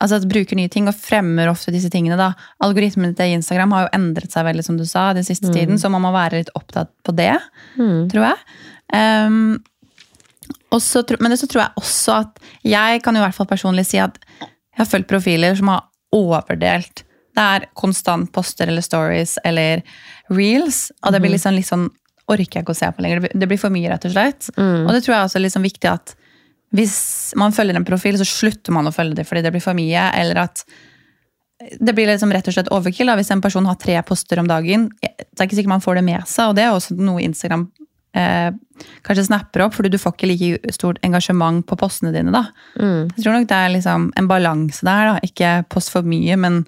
altså 0.00 0.16
at 0.16 0.28
bruker 0.28 0.56
nye 0.56 0.68
ting 0.72 0.88
og 0.88 0.94
fremmer 0.96 1.50
ofte 1.50 1.72
disse 1.72 1.90
tingene. 1.92 2.16
da. 2.16 2.30
Algoritmene 2.64 3.14
til 3.16 3.34
Instagram 3.36 3.72
har 3.76 3.82
jo 3.86 3.90
endret 3.98 4.32
seg 4.32 4.44
veldig, 4.46 4.64
som 4.64 4.76
du 4.78 4.84
sa, 4.88 5.12
den 5.12 5.24
siste 5.24 5.50
tiden, 5.52 5.76
så 5.78 5.90
man 5.90 6.02
må 6.02 6.12
være 6.12 6.38
litt 6.40 6.50
opptatt 6.56 6.88
på 7.04 7.14
det, 7.14 7.34
tror 8.08 8.24
jeg. 8.30 8.38
Um, 8.94 9.62
og 10.72 10.80
så 10.82 11.02
men 11.20 11.36
så 11.36 11.46
tror 11.50 11.62
jeg 11.64 11.72
også 11.76 12.14
at 12.20 12.38
jeg 12.64 13.02
kan 13.02 13.14
jo 13.14 13.20
i 13.20 13.24
hvert 13.26 13.34
fall 13.36 13.46
personlig 13.50 13.84
si 13.86 13.98
at 13.98 14.18
jeg 14.40 14.78
har 14.78 14.86
fulgt 14.86 15.08
profiler 15.10 15.54
som 15.58 15.68
har 15.68 15.84
overdelt. 16.14 17.04
Det 17.34 17.42
er 17.44 17.66
konstant 17.78 18.30
poster 18.32 18.66
eller 18.70 18.82
stories 18.82 19.36
eller 19.44 19.82
reels, 20.30 20.90
og 21.04 21.12
det 21.12 21.20
blir 21.22 21.30
liksom 21.36 21.54
litt 21.54 21.66
sånn 21.68 21.88
orker 22.30 22.60
jeg 22.60 22.64
ikke 22.64 22.74
å 22.74 22.78
se 22.78 22.86
på 22.94 23.02
lenger. 23.02 23.28
Det 23.34 23.48
blir- 23.48 23.58
for 23.58 23.70
mye, 23.70 23.90
rett 23.90 24.04
og 24.06 24.12
slett. 24.12 24.50
Og 24.86 24.92
det 24.94 25.02
tror 25.04 25.14
jeg 25.16 25.24
også 25.26 25.36
er 25.36 25.44
liksom 25.46 25.62
viktig 25.62 25.90
at 25.90 26.14
hvis 26.76 27.32
man 27.38 27.54
følger 27.54 27.76
en 27.76 27.86
profil, 27.86 28.18
så 28.18 28.26
slutter 28.28 28.74
man 28.74 28.86
å 28.86 28.94
følge 28.94 29.18
det 29.18 29.26
fordi 29.26 29.42
det 29.46 29.52
blir 29.54 29.64
for 29.64 29.78
mye, 29.78 30.06
eller 30.20 30.44
at 30.44 30.64
det 31.80 31.92
blir 31.92 32.08
liksom 32.08 32.32
rett 32.32 32.46
og 32.48 32.56
slett 32.56 32.70
overkill. 32.72 33.10
Da. 33.10 33.18
Hvis 33.18 33.32
en 33.34 33.42
person 33.44 33.66
har 33.68 33.76
tre 33.80 33.98
poster 34.06 34.40
om 34.40 34.48
dagen, 34.48 34.88
det 35.02 35.10
er 35.36 35.48
ikke 35.48 35.58
sikkert 35.58 35.74
man 35.74 35.84
får 35.84 36.00
det 36.00 36.06
med 36.06 36.28
seg, 36.30 36.50
og 36.50 36.56
det 36.56 36.64
er 36.64 36.72
også 36.72 36.96
noe 36.96 37.24
Instagram 37.24 37.66
eh, 38.16 38.52
kanskje 39.06 39.26
snapper 39.28 39.66
opp, 39.66 39.74
fordi 39.76 39.92
du 39.92 39.98
får 40.00 40.14
ikke 40.14 40.30
like 40.30 40.74
stort 40.76 41.00
engasjement 41.06 41.66
på 41.66 41.78
postene 41.80 42.14
dine. 42.14 42.32
da. 42.34 42.46
Jeg 43.10 43.24
tror 43.24 43.36
nok 43.36 43.50
det 43.50 43.58
er 43.58 43.74
liksom 43.74 44.08
en 44.16 44.30
balanse 44.30 44.86
der. 44.86 45.12
da. 45.12 45.26
Ikke 45.26 45.52
post 45.68 45.92
for 45.92 46.06
mye, 46.06 46.38
men 46.40 46.62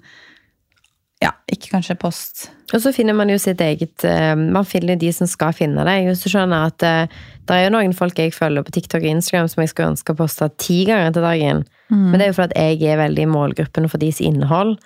ja, 1.23 1.31
ikke 1.47 1.71
kanskje 1.71 1.95
post 1.99 2.47
Og 2.73 2.81
så 2.83 2.91
finner 2.95 3.15
man 3.15 3.31
jo 3.31 3.37
sitt 3.41 3.61
eget 3.63 4.03
eh, 4.07 4.33
Man 4.35 4.67
finner 4.67 4.99
de 4.99 5.11
som 5.15 5.29
skal 5.29 5.53
finne 5.55 5.85
deg. 5.87 6.09
Hvis 6.09 6.25
du 6.25 6.31
skjønner 6.33 6.67
at 6.71 6.85
eh, 6.87 7.21
det 7.43 7.55
er 7.55 7.65
jo 7.65 7.73
noen 7.75 7.95
folk 7.95 8.19
jeg 8.19 8.33
følger 8.35 8.63
på 8.63 8.73
TikTok 8.75 9.03
og 9.03 9.09
Instagram 9.17 9.49
som 9.51 9.63
jeg 9.63 9.71
skulle 9.71 9.93
ønske 9.93 10.13
å 10.13 10.19
poste 10.19 10.47
ti 10.63 10.83
ganger 10.87 11.15
til 11.15 11.25
dagen. 11.25 11.63
Men 11.93 12.15
det 12.17 12.25
er 12.25 12.29
jo 12.31 12.35
fordi 12.37 12.55
at 12.55 12.79
jeg 12.81 12.93
er 12.93 13.01
veldig 13.01 13.25
i 13.25 13.29
målgruppen 13.29 13.85
for 13.91 14.01
deres 14.01 14.21
innhold. 14.23 14.77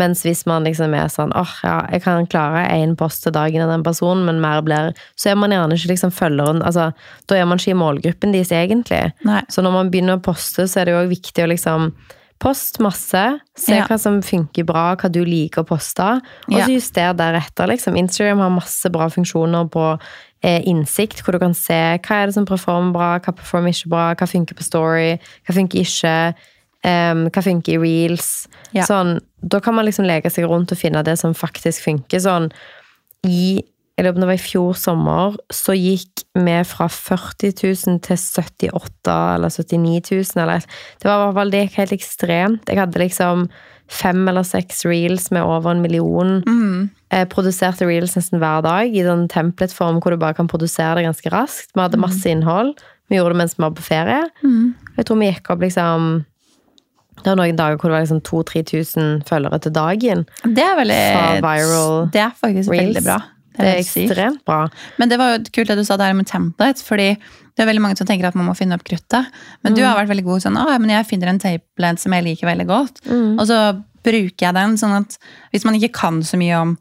Mens 0.00 0.24
hvis 0.26 0.42
man 0.50 0.64
liksom 0.66 0.96
er 0.96 1.10
sånn 1.12 1.34
åh, 1.36 1.52
ja, 1.62 1.76
jeg 1.92 2.02
kan 2.06 2.26
klare 2.32 2.64
én 2.74 2.96
post 2.98 3.22
til 3.22 3.34
dagen 3.36 3.62
av 3.62 3.70
den 3.70 3.84
personen, 3.86 4.24
men 4.26 4.40
mer 4.42 4.64
blir 4.66 4.90
Så 5.14 5.30
er 5.30 5.38
man 5.38 5.52
gjerne 5.54 5.76
ikke 5.76 5.92
liksom 5.92 6.10
følgeren 6.10 6.64
altså, 6.66 6.90
Da 7.28 7.36
er 7.36 7.46
man 7.46 7.60
ikke 7.60 7.76
i 7.76 7.78
målgruppen 7.78 8.32
deres 8.34 8.50
egentlig. 8.50 9.12
Nei. 9.28 9.42
Så 9.52 9.62
når 9.62 9.76
man 9.76 9.92
begynner 9.92 10.18
å 10.18 10.24
poste, 10.24 10.66
så 10.66 10.80
er 10.80 10.88
det 10.88 10.96
jo 10.96 11.02
også 11.04 11.14
viktig 11.14 11.44
å 11.44 11.52
liksom 11.52 11.92
Post 12.40 12.78
masse, 12.80 13.40
se 13.54 13.74
Ja. 13.76 13.84
hva 13.86 13.98
som 14.00 14.22
funker 14.22 14.64
bra, 14.64 14.96
hva 14.96 15.10
du 15.12 15.22
liker 15.24 15.62
å 15.62 15.66
poste, 15.68 16.22
og 16.48 16.56
Ja. 16.56 16.64
så 16.64 16.72
juster 16.72 17.12
deretter. 17.14 17.68
Liksom. 17.68 17.96
Instagram 17.96 18.38
har 18.38 18.50
masse 18.50 18.90
bra 18.90 19.08
funksjoner 19.08 19.68
på 19.70 20.00
eh, 20.42 20.62
innsikt, 20.64 21.20
hvor 21.22 21.32
du 21.32 21.38
kan 21.38 21.52
se 21.52 21.98
hva 22.00 22.22
er 22.22 22.26
det 22.26 22.34
som 22.34 22.46
performer 22.46 22.92
bra, 22.94 23.18
hva 23.20 23.34
performer 23.36 23.68
ikke 23.68 23.90
bra, 23.90 24.14
hva 24.14 24.26
funker 24.26 24.54
på 24.56 24.62
story, 24.64 25.20
hva 25.46 25.54
funker 25.54 25.80
ikke, 25.84 26.34
Um, 26.82 27.26
hva 27.28 27.42
funker 27.44 27.74
i 27.74 27.76
reels. 27.76 28.48
Ja. 28.72 28.86
Sånn, 28.86 29.20
da 29.46 29.60
kan 29.60 29.74
man 29.74 29.84
liksom 29.84 30.06
leke 30.06 30.30
seg 30.32 30.48
rundt 30.48 30.72
og 30.72 30.78
finne 30.78 31.04
det 31.04 31.18
som 31.18 31.34
faktisk 31.34 31.82
funker. 31.84 32.16
Sånn, 32.18 32.50
i 33.22 33.60
jeg 34.00 34.06
lurer 34.06 34.14
på 34.14 34.20
om 34.20 34.24
det 34.24 34.30
var 34.30 34.38
i 34.38 34.40
fjor 34.40 34.76
sommer, 34.80 35.34
så 35.52 35.74
gikk 35.76 36.22
vi 36.40 36.54
fra 36.64 36.86
40 36.88 37.50
000 37.52 37.98
til 38.06 38.16
78 38.16 39.16
eller 39.36 39.52
79 39.52 40.14
000. 40.14 40.40
Eller, 40.40 40.64
det 41.02 41.04
var 41.10 41.18
i 41.18 41.24
hvert 41.26 41.36
fall 41.36 41.52
det 41.52 41.60
gikk 41.66 41.76
helt 41.82 41.92
ekstremt. 41.98 42.70
Jeg 42.72 42.80
hadde 42.80 43.02
liksom 43.02 43.42
fem 43.90 44.22
eller 44.30 44.46
seks 44.46 44.84
reels 44.86 45.28
med 45.34 45.42
over 45.44 45.74
en 45.74 45.82
million. 45.82 46.38
Jeg 47.10 47.28
produserte 47.32 47.84
reels 47.88 48.14
nesten 48.16 48.38
hver 48.40 48.62
dag 48.64 48.94
i 48.94 49.02
sånn 49.04 49.26
template-form 49.28 49.98
hvor 50.00 50.14
du 50.14 50.20
bare 50.22 50.36
kan 50.38 50.48
produsere 50.48 50.94
det 51.00 51.08
ganske 51.08 51.32
raskt. 51.34 51.72
Vi 51.74 51.82
hadde 51.82 52.00
masse 52.00 52.30
innhold. 52.30 52.72
Vi 53.10 53.18
gjorde 53.18 53.34
det 53.34 53.40
mens 53.42 53.56
vi 53.58 53.64
var 53.66 53.74
på 53.74 53.82
ferie. 53.84 54.22
Jeg 54.96 55.04
tror 55.08 55.18
vi 55.20 55.28
gikk 55.32 55.50
opp 55.52 55.60
liksom 55.66 56.24
Det 57.20 57.26
var 57.34 57.36
noen 57.42 57.58
dager 57.58 57.76
hvor 57.76 57.90
det 57.90 57.98
var 57.98 58.06
liksom 58.06 58.22
2000-3000 58.24 59.26
følgere 59.28 59.58
til 59.66 59.74
dagen. 59.76 60.24
Det 60.46 60.64
er 60.64 60.78
veldig 60.78 61.00
Fra 61.18 61.26
viral 61.50 62.08
Det 62.14 62.22
er 62.22 62.32
faktisk 62.46 62.70
reels. 62.72 62.94
veldig 62.94 63.04
bra. 63.04 63.18
Det 63.56 63.66
er 63.66 63.80
ekstremt 64.06 64.44
bra. 64.46 64.68
Men 64.98 65.08
det 65.10 65.18
var 65.18 65.32
jo 65.34 65.42
kult 65.52 65.68
det 65.72 65.76
du 65.80 65.84
sa 65.84 65.96
der 66.00 66.12
med 66.14 66.26
templates, 66.30 66.82
fordi 66.86 67.16
det 67.18 67.64
er 67.64 67.66
veldig 67.68 67.82
mange 67.82 67.98
som 67.98 68.06
tenker 68.06 68.28
at 68.28 68.36
man 68.38 68.46
må 68.46 68.54
finne 68.56 68.76
opp 68.78 68.84
kruttet. 68.86 69.26
Men 69.64 69.74
du 69.74 69.82
har 69.84 69.96
vært 69.98 70.08
veldig 70.12 70.24
god 70.24 70.44
sånn, 70.46 70.56
Å, 70.56 70.78
men 70.80 70.90
jeg 70.94 71.08
finner 71.10 71.28
en 71.32 71.42
template 71.42 72.00
som 72.00 72.12
jeg 72.14 72.24
liker 72.24 72.46
veldig 72.48 72.66
godt. 72.70 73.02
Og 73.10 73.46
så 73.50 73.58
bruker 74.06 74.46
jeg 74.46 74.54
den, 74.56 74.76
sånn 74.80 74.94
at 75.02 75.18
hvis 75.52 75.66
man 75.66 75.74
ikke 75.76 75.92
kan 75.98 76.22
så 76.24 76.38
mye 76.40 76.56
om 76.56 76.76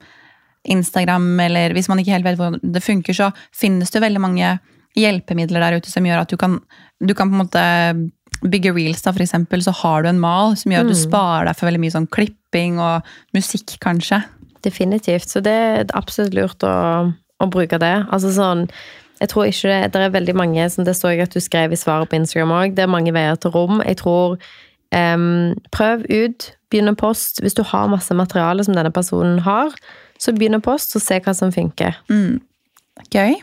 Instagram, 0.69 1.39
eller 1.39 1.73
hvis 1.75 1.89
man 1.89 1.99
ikke 1.99 2.13
helt 2.13 2.27
vet 2.27 2.37
hvordan 2.39 2.59
det 2.75 2.83
funker, 2.83 3.13
så 3.17 3.31
finnes 3.55 3.89
det 3.91 4.01
veldig 4.03 4.21
mange 4.21 4.59
hjelpemidler 4.95 5.61
der 5.63 5.77
ute 5.79 5.91
som 5.91 6.05
gjør 6.05 6.23
at 6.23 6.31
du 6.31 6.37
kan, 6.37 6.59
du 6.99 7.13
kan 7.13 7.29
på 7.29 7.37
en 7.37 7.43
måte 7.43 7.65
bygge 8.39 8.71
reels, 8.71 9.01
da, 9.03 9.11
for 9.11 9.23
eksempel, 9.25 9.61
så 9.63 9.71
har 9.81 10.03
du 10.03 10.09
en 10.09 10.19
mal 10.21 10.55
som 10.55 10.71
gjør 10.71 10.85
at 10.85 10.91
du 10.93 10.95
sparer 10.95 11.49
deg 11.49 11.57
for 11.59 11.67
veldig 11.67 11.81
mye 11.83 11.95
sånn 11.95 12.07
klipping 12.07 12.79
og 12.79 13.07
musikk, 13.35 13.75
kanskje. 13.83 14.21
Definitivt. 14.65 15.29
Så 15.29 15.41
det 15.45 15.53
er 15.53 15.93
absolutt 15.97 16.33
lurt 16.35 16.63
å, 16.67 16.73
å 17.39 17.49
bruke 17.51 17.79
det. 17.81 17.95
Altså 18.11 18.33
sånn 18.35 18.67
jeg 19.19 19.29
tror 19.33 19.49
ikke 19.49 19.67
det, 19.67 19.93
det 19.93 20.01
er 20.01 20.13
veldig 20.15 20.35
mange, 20.37 20.65
som 20.71 20.85
det 20.87 20.95
så 20.95 21.11
jeg 21.11 21.25
at 21.25 21.33
du 21.35 21.41
skrev 21.43 21.73
i 21.75 21.79
svaret 21.79 22.07
på 22.07 22.15
Instagram 22.15 22.53
òg, 22.55 22.75
det 22.77 22.85
er 22.85 22.91
mange 22.91 23.11
veier 23.11 23.35
til 23.35 23.51
rom. 23.51 23.81
Jeg 23.83 23.99
tror 23.99 24.37
um, 24.95 25.55
Prøv 25.75 26.05
ut, 26.07 26.45
begynn 26.71 26.91
å 26.93 26.95
post. 26.99 27.41
Hvis 27.43 27.57
du 27.57 27.65
har 27.67 27.89
masse 27.91 28.15
materiale 28.15 28.63
som 28.63 28.77
denne 28.77 28.93
personen 28.95 29.41
har, 29.43 29.75
så 30.19 30.31
begynn 30.35 30.55
å 30.59 30.63
post 30.63 30.95
og 30.95 31.03
se 31.03 31.19
hva 31.25 31.33
som 31.35 31.51
funker. 31.51 31.99
Gøy. 33.11 33.35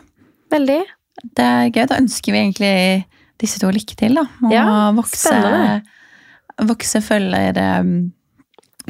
Veldig. 0.53 0.81
Det 1.37 1.45
er 1.45 1.69
gøy. 1.69 1.85
Da 1.91 2.01
ønsker 2.01 2.33
vi 2.33 2.41
egentlig 2.41 2.73
disse 3.41 3.61
to 3.61 3.69
lykke 3.73 3.97
til, 3.99 4.17
da. 4.17 4.25
Må 4.41 4.53
Ja, 4.53 4.65
vokse, 4.97 5.27
spennende. 5.27 5.83
vokse 6.65 7.03
følger, 7.05 7.61
um, 7.83 8.11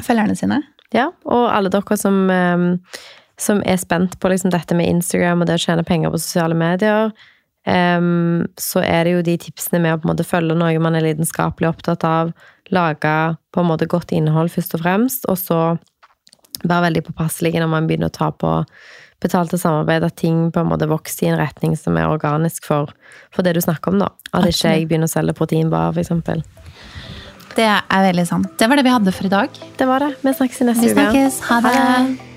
følgerne 0.00 0.36
sine. 0.40 0.62
Ja, 0.94 1.10
og 1.28 1.48
alle 1.52 1.70
dere 1.72 1.96
som, 2.00 2.20
som 3.36 3.58
er 3.68 3.80
spent 3.80 4.16
på 4.20 4.30
liksom 4.32 4.52
dette 4.54 4.76
med 4.76 4.88
Instagram 4.88 5.42
og 5.42 5.50
det 5.50 5.58
å 5.58 5.64
tjene 5.66 5.84
penger 5.86 6.14
på 6.14 6.20
sosiale 6.22 6.56
medier, 6.56 7.12
em, 7.68 8.46
så 8.56 8.80
er 8.84 9.04
det 9.04 9.12
jo 9.12 9.26
de 9.26 9.36
tipsene 9.42 9.82
med 9.84 9.96
å 9.96 10.00
på 10.00 10.08
en 10.08 10.14
måte 10.14 10.28
følge 10.28 10.56
noe 10.56 10.80
man 10.80 10.96
er 10.96 11.04
lidenskapelig 11.10 11.68
opptatt 11.68 12.06
av, 12.08 12.32
lage 12.72 13.14
på 13.52 13.62
en 13.62 13.68
måte 13.68 13.88
godt 13.88 14.14
innhold 14.16 14.52
først 14.54 14.78
og 14.78 14.84
fremst, 14.84 15.28
og 15.28 15.38
så 15.40 15.60
være 16.64 16.88
veldig 16.88 17.04
påpasselig 17.10 17.54
når 17.58 17.70
man 17.70 17.86
begynner 17.88 18.10
å 18.10 18.16
ta 18.16 18.32
på 18.34 18.54
betalte 19.22 19.58
samarbeid, 19.58 20.04
at 20.06 20.16
ting 20.20 20.48
på 20.54 20.62
en 20.62 20.70
måte 20.70 20.88
vokser 20.90 21.26
i 21.26 21.30
en 21.32 21.40
retning 21.40 21.74
som 21.78 21.96
er 21.98 22.10
organisk 22.10 22.66
for, 22.68 22.92
for 23.34 23.46
det 23.46 23.56
du 23.56 23.62
snakker 23.62 23.92
om, 23.92 24.02
da. 24.04 24.12
At 24.32 24.46
ikke 24.46 24.74
jeg 24.76 24.88
begynner 24.90 25.10
å 25.10 25.12
selge 25.12 25.34
proteinbar, 25.38 25.90
for 25.92 26.04
eksempel. 26.04 26.44
Det 27.56 27.66
er 27.66 28.02
veldig 28.10 28.26
sant. 28.28 28.50
Det 28.58 28.68
var 28.68 28.76
det 28.76 28.84
vi 28.84 28.90
hadde 28.94 29.12
for 29.12 29.26
i 29.26 29.32
dag. 29.32 29.48
Det 29.78 29.86
var 29.88 29.98
det. 30.04 30.10
Vi 30.22 30.32
snakkes 30.40 30.60
i 30.60 30.64
neste 30.68 30.86
Vi 30.86 30.92
uke. 30.92 31.00
snakkes. 31.00 31.40
Ha 31.48 31.60
det. 31.60 32.27